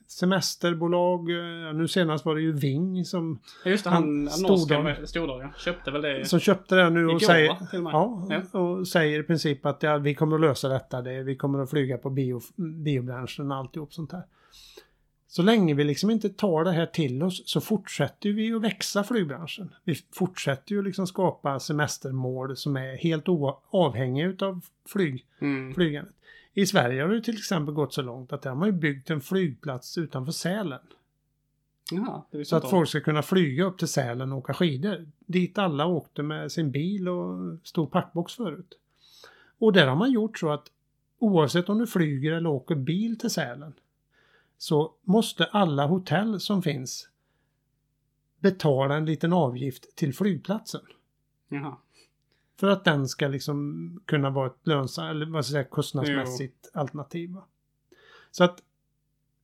Semesterbolag, 0.07 1.29
eh, 1.31 1.73
nu 1.73 1.87
senast 1.87 2.25
var 2.25 2.35
det 2.35 2.41
ju 2.41 2.51
Ving 2.51 3.05
som, 3.05 3.39
Ja, 3.65 3.71
just 3.71 3.83
det, 3.83 3.89
Han- 3.89 4.27
han, 4.27 4.29
Stordal. 4.29 5.07
Stordal 5.07 5.41
ja. 5.41 5.49
Köpte 5.57 5.91
väl 5.91 6.01
det. 6.01 6.25
som 6.25 6.39
köpte 6.39 6.75
det 6.75 6.89
nu 6.89 7.05
och 7.05 7.11
Igår, 7.11 7.19
säger, 7.19 7.51
och 7.51 7.57
ja, 7.71 8.27
Ja. 8.51 8.59
och 8.59 8.87
säger 8.87 9.19
i 9.19 9.23
princip 9.23 9.65
att 9.65 9.83
ja, 9.83 9.97
vi 9.97 10.15
kommer 10.15 10.35
att 10.35 10.41
lösa 10.41 10.69
detta. 10.69 11.01
Det, 11.01 11.23
vi 11.23 11.35
kommer 11.35 11.59
att 11.59 11.69
flyga 11.69 11.97
på 11.97 12.09
bio, 12.09 12.41
biobränslen 12.55 13.51
och 13.51 13.57
alltihop 13.57 13.93
sånt 13.93 14.11
här. 14.11 14.23
Så 15.35 15.41
länge 15.43 15.73
vi 15.73 15.83
liksom 15.83 16.09
inte 16.09 16.29
tar 16.29 16.63
det 16.63 16.71
här 16.71 16.85
till 16.85 17.23
oss 17.23 17.41
så 17.45 17.61
fortsätter 17.61 18.29
vi 18.29 18.53
att 18.53 18.61
växa 18.61 19.03
flygbranschen. 19.03 19.73
Vi 19.83 19.95
fortsätter 20.11 20.75
ju 20.75 20.81
liksom 20.83 21.07
skapa 21.07 21.59
semestermål 21.59 22.57
som 22.57 22.75
är 22.77 22.97
helt 22.97 23.25
avhängiga 23.69 24.27
utav 24.27 24.61
flyg, 24.87 25.25
Mm. 25.39 25.73
flygandet. 25.73 26.13
I 26.53 26.65
Sverige 26.65 27.01
har 27.01 27.09
det 27.09 27.21
till 27.21 27.37
exempel 27.37 27.73
gått 27.73 27.93
så 27.93 28.01
långt 28.01 28.33
att 28.33 28.41
där 28.41 28.49
har 28.49 28.57
man 28.57 28.67
ju 28.67 28.71
byggt 28.71 29.09
en 29.09 29.21
flygplats 29.21 29.97
utanför 29.97 30.31
Sälen. 30.31 30.79
Visste 32.31 32.49
Så 32.49 32.55
att 32.55 32.63
om. 32.63 32.69
folk 32.69 32.89
ska 32.89 32.99
kunna 33.01 33.21
flyga 33.21 33.63
upp 33.63 33.77
till 33.77 33.87
Sälen 33.87 34.31
och 34.31 34.37
åka 34.37 34.53
skidor. 34.53 35.05
Dit 35.19 35.57
alla 35.57 35.85
åkte 35.85 36.23
med 36.23 36.51
sin 36.51 36.71
bil 36.71 37.09
och 37.09 37.57
stor 37.63 37.87
packbox 37.87 38.33
förut. 38.35 38.73
Och 39.59 39.73
där 39.73 39.87
har 39.87 39.95
man 39.95 40.11
gjort 40.11 40.39
så 40.39 40.49
att 40.49 40.65
oavsett 41.19 41.69
om 41.69 41.77
du 41.77 41.87
flyger 41.87 42.31
eller 42.31 42.49
åker 42.49 42.75
bil 42.75 43.19
till 43.19 43.29
Sälen 43.29 43.73
så 44.63 44.93
måste 45.01 45.45
alla 45.45 45.85
hotell 45.87 46.39
som 46.39 46.61
finns 46.61 47.09
betala 48.39 48.95
en 48.95 49.05
liten 49.05 49.33
avgift 49.33 49.95
till 49.95 50.13
flygplatsen. 50.13 50.81
Jaha. 51.49 51.77
För 52.59 52.67
att 52.67 52.83
den 52.83 53.07
ska 53.07 53.27
liksom 53.27 53.99
kunna 54.05 54.29
vara 54.29 54.47
ett 54.47 54.67
lönsamt, 54.67 55.09
eller 55.09 55.25
vad 55.25 55.45
ska 55.45 55.57
jag 55.57 55.63
säga, 55.65 55.69
kostnadsmässigt 55.71 56.71
alternativ. 56.73 57.31
va. 57.31 57.43
Så 58.31 58.43
att 58.43 58.63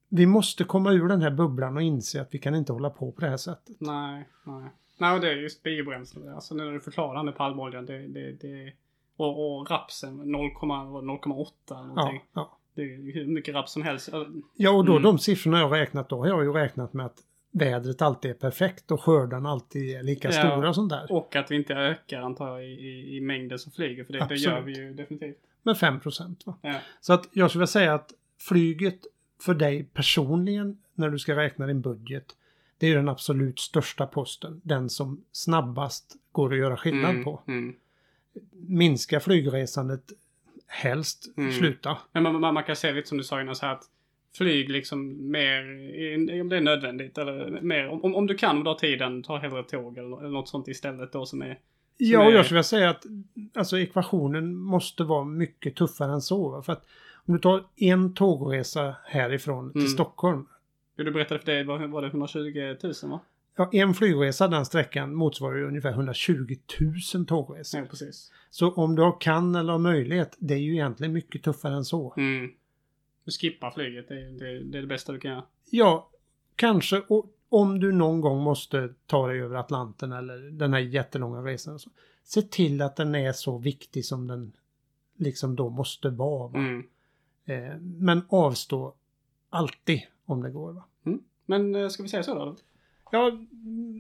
vi 0.10 0.26
måste 0.26 0.64
komma 0.64 0.92
ur 0.92 1.08
den 1.08 1.22
här 1.22 1.32
bubblan 1.32 1.76
och 1.78 1.84
inse 1.84 2.22
att 2.22 2.34
vi 2.34 2.40
kan 2.40 2.56
inte 2.56 2.74
hålla 2.74 2.90
på 2.90 3.12
på 3.12 3.22
det 3.22 3.30
här 3.30 3.38
sättet. 3.38 3.76
Nej, 3.80 4.30
nej. 4.44 4.70
Nej, 4.98 5.20
det 5.20 5.28
är 5.32 5.36
just 5.36 5.64
biobränsle. 5.64 6.34
Alltså 6.34 6.56
när 6.56 6.72
du 6.72 6.80
förklarar 6.80 7.24
med 7.24 7.36
palmoljan. 7.36 7.86
Det, 7.86 8.08
det, 8.08 8.32
det, 8.32 8.74
och, 9.16 9.60
och 9.60 9.72
rapsen 9.72 10.18
0, 10.18 10.26
0,8 10.26 11.52
eller 11.70 11.78
Ja, 11.78 11.84
någonting. 11.86 12.22
ja. 12.34 12.59
Det 12.76 12.82
är 12.82 13.14
hur 13.14 13.26
mycket 13.26 13.56
raps 13.56 13.72
som 13.72 13.82
helst. 13.82 14.10
Ja, 14.12 14.28
ja 14.56 14.72
och 14.72 14.86
då 14.86 14.92
Mm. 14.92 15.04
de 15.04 15.20
siffrorna 15.20 15.60
jag 15.60 15.70
har 15.70 15.78
räknat 15.78 16.10
då 16.10 16.18
har 16.20 16.28
jag 16.28 16.44
ju 16.44 16.52
räknat 16.54 16.94
med 16.94 17.06
att 17.06 17.18
vädret 17.52 18.02
alltid 18.02 18.32
är 18.32 18.36
perfekt 18.36 18.92
och 18.92 19.02
skördarna 19.04 19.50
alltid 19.50 19.96
är 19.96 20.04
lika 20.04 20.28
Ja. 20.28 20.32
stora 20.34 20.70
och 20.70 20.76
sånt 20.76 20.90
där. 20.90 21.12
Och 21.12 21.36
att 21.36 21.52
vi 21.52 21.56
inte 21.56 21.74
ökar 21.74 22.22
antar 22.22 22.48
jag 22.50 22.66
i, 22.66 22.72
i, 22.72 23.18
i 23.18 23.22
mängden 23.22 23.60
som 23.60 23.72
flyger. 23.72 24.04
För 24.04 24.14
det, 24.14 24.26
det 24.30 24.36
gör 24.36 24.62
vi 24.62 24.78
ju 24.78 24.94
definitivt. 24.94 25.38
Med 25.64 25.78
5 25.78 26.00
procent. 26.00 26.46
va. 26.46 26.58
Ja. 26.62 26.76
Så 27.02 27.14
att 27.14 27.30
jag 27.34 27.50
skulle 27.50 27.60
vilja 27.60 27.68
säga 27.68 27.94
att 27.94 28.14
flyget 28.40 29.00
för 29.42 29.54
dig 29.54 29.84
personligen 29.94 30.78
när 30.96 31.10
du 31.10 31.20
ska 31.20 31.36
räkna 31.36 31.68
din 31.68 31.82
budget 31.82 32.26
det 32.78 32.86
är 32.86 32.90
ju 32.90 32.96
den 32.96 33.10
absolut 33.10 33.60
största 33.60 34.08
posten. 34.08 34.62
Den 34.64 34.90
som 34.90 35.24
snabbast 35.32 36.16
går 36.32 36.54
att 36.54 36.60
göra 36.60 36.78
skillnad 36.78 37.12
Mm, 37.12 37.24
på. 37.24 37.42
Mm. 37.48 37.76
Minska 38.52 39.20
flygresandet 39.20 40.04
helst 40.70 41.34
Mm. 41.38 41.52
sluta. 41.52 41.98
Men 42.12 42.24
man, 42.24 42.42
man, 42.42 42.54
man 42.54 42.64
kan 42.64 42.76
säga 42.76 42.94
lite 42.94 43.08
som 43.08 43.18
du 43.18 43.24
sa 43.24 43.42
innan 43.42 43.56
så 43.56 43.66
här 43.66 43.74
att 43.74 43.84
flyg 44.38 44.70
liksom 44.70 45.32
mer, 45.32 45.62
om 46.42 46.50
det 46.50 46.58
är 46.58 46.62
nödvändigt 46.62 47.18
eller 47.18 47.62
mer, 47.62 47.88
om, 47.88 48.16
om- 48.16 48.28
du 48.28 48.36
kan 48.36 48.58
och 48.58 48.64
du 48.64 48.70
har 48.70 48.76
tiden, 48.78 49.24
ta 49.24 49.38
hellre 49.38 49.64
tåg 49.64 49.98
eller, 49.98 50.30
något 50.30 50.50
sånt 50.50 50.68
istället 50.68 51.12
då 51.14 51.26
som 51.26 51.42
är 51.42 51.60
Ja, 51.98 52.20
och 52.20 52.32
är- 52.32 52.36
jag 52.36 52.46
skulle 52.46 52.56
vilja 52.56 52.64
säga 52.64 52.90
att 52.90 53.06
alltså, 53.54 53.80
ekvationen 53.80 54.56
måste 54.56 55.04
vara 55.04 55.24
mycket 55.26 55.76
tuffare 55.76 56.12
än 56.12 56.22
så. 56.22 56.62
För 56.62 56.74
att 56.74 56.86
om 57.26 57.34
du 57.34 57.40
tar 57.40 57.64
en 57.76 58.14
tågresa 58.14 58.96
härifrån 59.06 59.72
till 59.72 59.82
Mm. 59.82 59.90
Stockholm. 59.92 60.46
Jo, 60.98 61.04
du 61.04 61.12
berättade 61.12 61.40
för 61.40 61.46
dig, 61.46 61.64
var, 61.64 61.88
var 61.88 62.02
det 62.02 62.08
120 62.08 62.76
000 62.84 62.94
va? 63.04 63.20
Ja, 63.60 63.70
en 63.74 63.94
flygresa 63.94 64.48
den 64.48 64.66
sträckan 64.66 65.16
motsvarar 65.16 65.56
ju 65.58 65.68
ungefär 65.68 65.90
120 65.90 66.56
000 67.16 67.26
tågresor. 67.26 67.80
Ja, 67.80 67.86
precis. 67.90 68.32
Så 68.50 68.72
om 68.74 68.96
du 68.96 69.02
har 69.02 69.22
kan 69.22 69.56
eller 69.56 69.72
har 69.72 69.80
möjlighet, 69.80 70.36
det 70.40 70.54
är 70.54 70.58
ju 70.58 70.74
egentligen 70.74 71.14
mycket 71.14 71.44
tuffare 71.44 71.74
än 71.76 71.86
så. 71.86 72.14
Mm. 72.18 72.52
Du 73.26 73.32
skippar 73.32 73.72
flyget, 73.72 74.08
det, 74.08 74.14
är- 74.22 74.32
det, 74.32 74.64
det 74.64 74.78
är 74.78 74.82
det 74.82 74.88
bästa 74.88 75.12
du 75.12 75.20
kan 75.20 75.32
göra. 75.32 75.44
Ja, 75.70 76.10
kanske 76.56 77.00
och, 77.08 77.26
om 77.50 77.80
du 77.80 77.92
någon 77.92 78.22
gång 78.22 78.44
måste 78.44 78.94
ta 79.06 79.28
dig 79.28 79.42
över 79.42 79.56
Atlanten 79.56 80.12
eller 80.12 80.38
den 80.38 80.74
här 80.74 80.80
jättelånga 80.80 81.42
resan. 81.42 81.80
Så, 81.80 81.90
se 82.24 82.42
till 82.42 82.82
att 82.82 82.96
den 82.96 83.16
är 83.16 83.32
så 83.32 83.58
viktig 83.58 84.06
som 84.06 84.28
den 84.28 84.52
liksom 85.18 85.56
då 85.56 85.70
måste 85.70 86.10
vara. 86.10 86.48
Va? 86.48 86.60
Mm. 86.60 86.84
Eh, 87.46 87.78
men 87.82 88.22
avstå 88.30 88.94
alltid 89.50 90.02
om 90.26 90.44
det 90.44 90.50
går. 90.52 90.74
Va? 90.74 90.84
Men 91.46 91.76
eh, 91.76 91.88
ska 91.88 92.04
vi 92.04 92.10
säga 92.10 92.24
så 92.24 92.36
då? 92.36 92.56
Ja, 93.12 93.32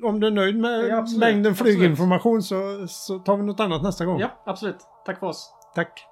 om 0.03 0.19
du 0.19 0.27
är 0.27 0.31
nöjd 0.31 0.59
med 0.59 0.87
Ja, 0.87 1.05
mängden 1.19 1.55
flyginformation 1.55 2.43
så, 2.43 2.85
så 2.87 3.19
tar 3.19 3.37
vi 3.37 3.43
något 3.43 3.59
annat 3.59 3.83
nästa 3.83 4.05
gång. 4.05 4.19
Ja, 4.19 4.29
absolut. 4.45 4.77
Tack 5.05 5.19
för 5.19 5.27
oss. 5.27 5.53
Tack. 5.75 6.05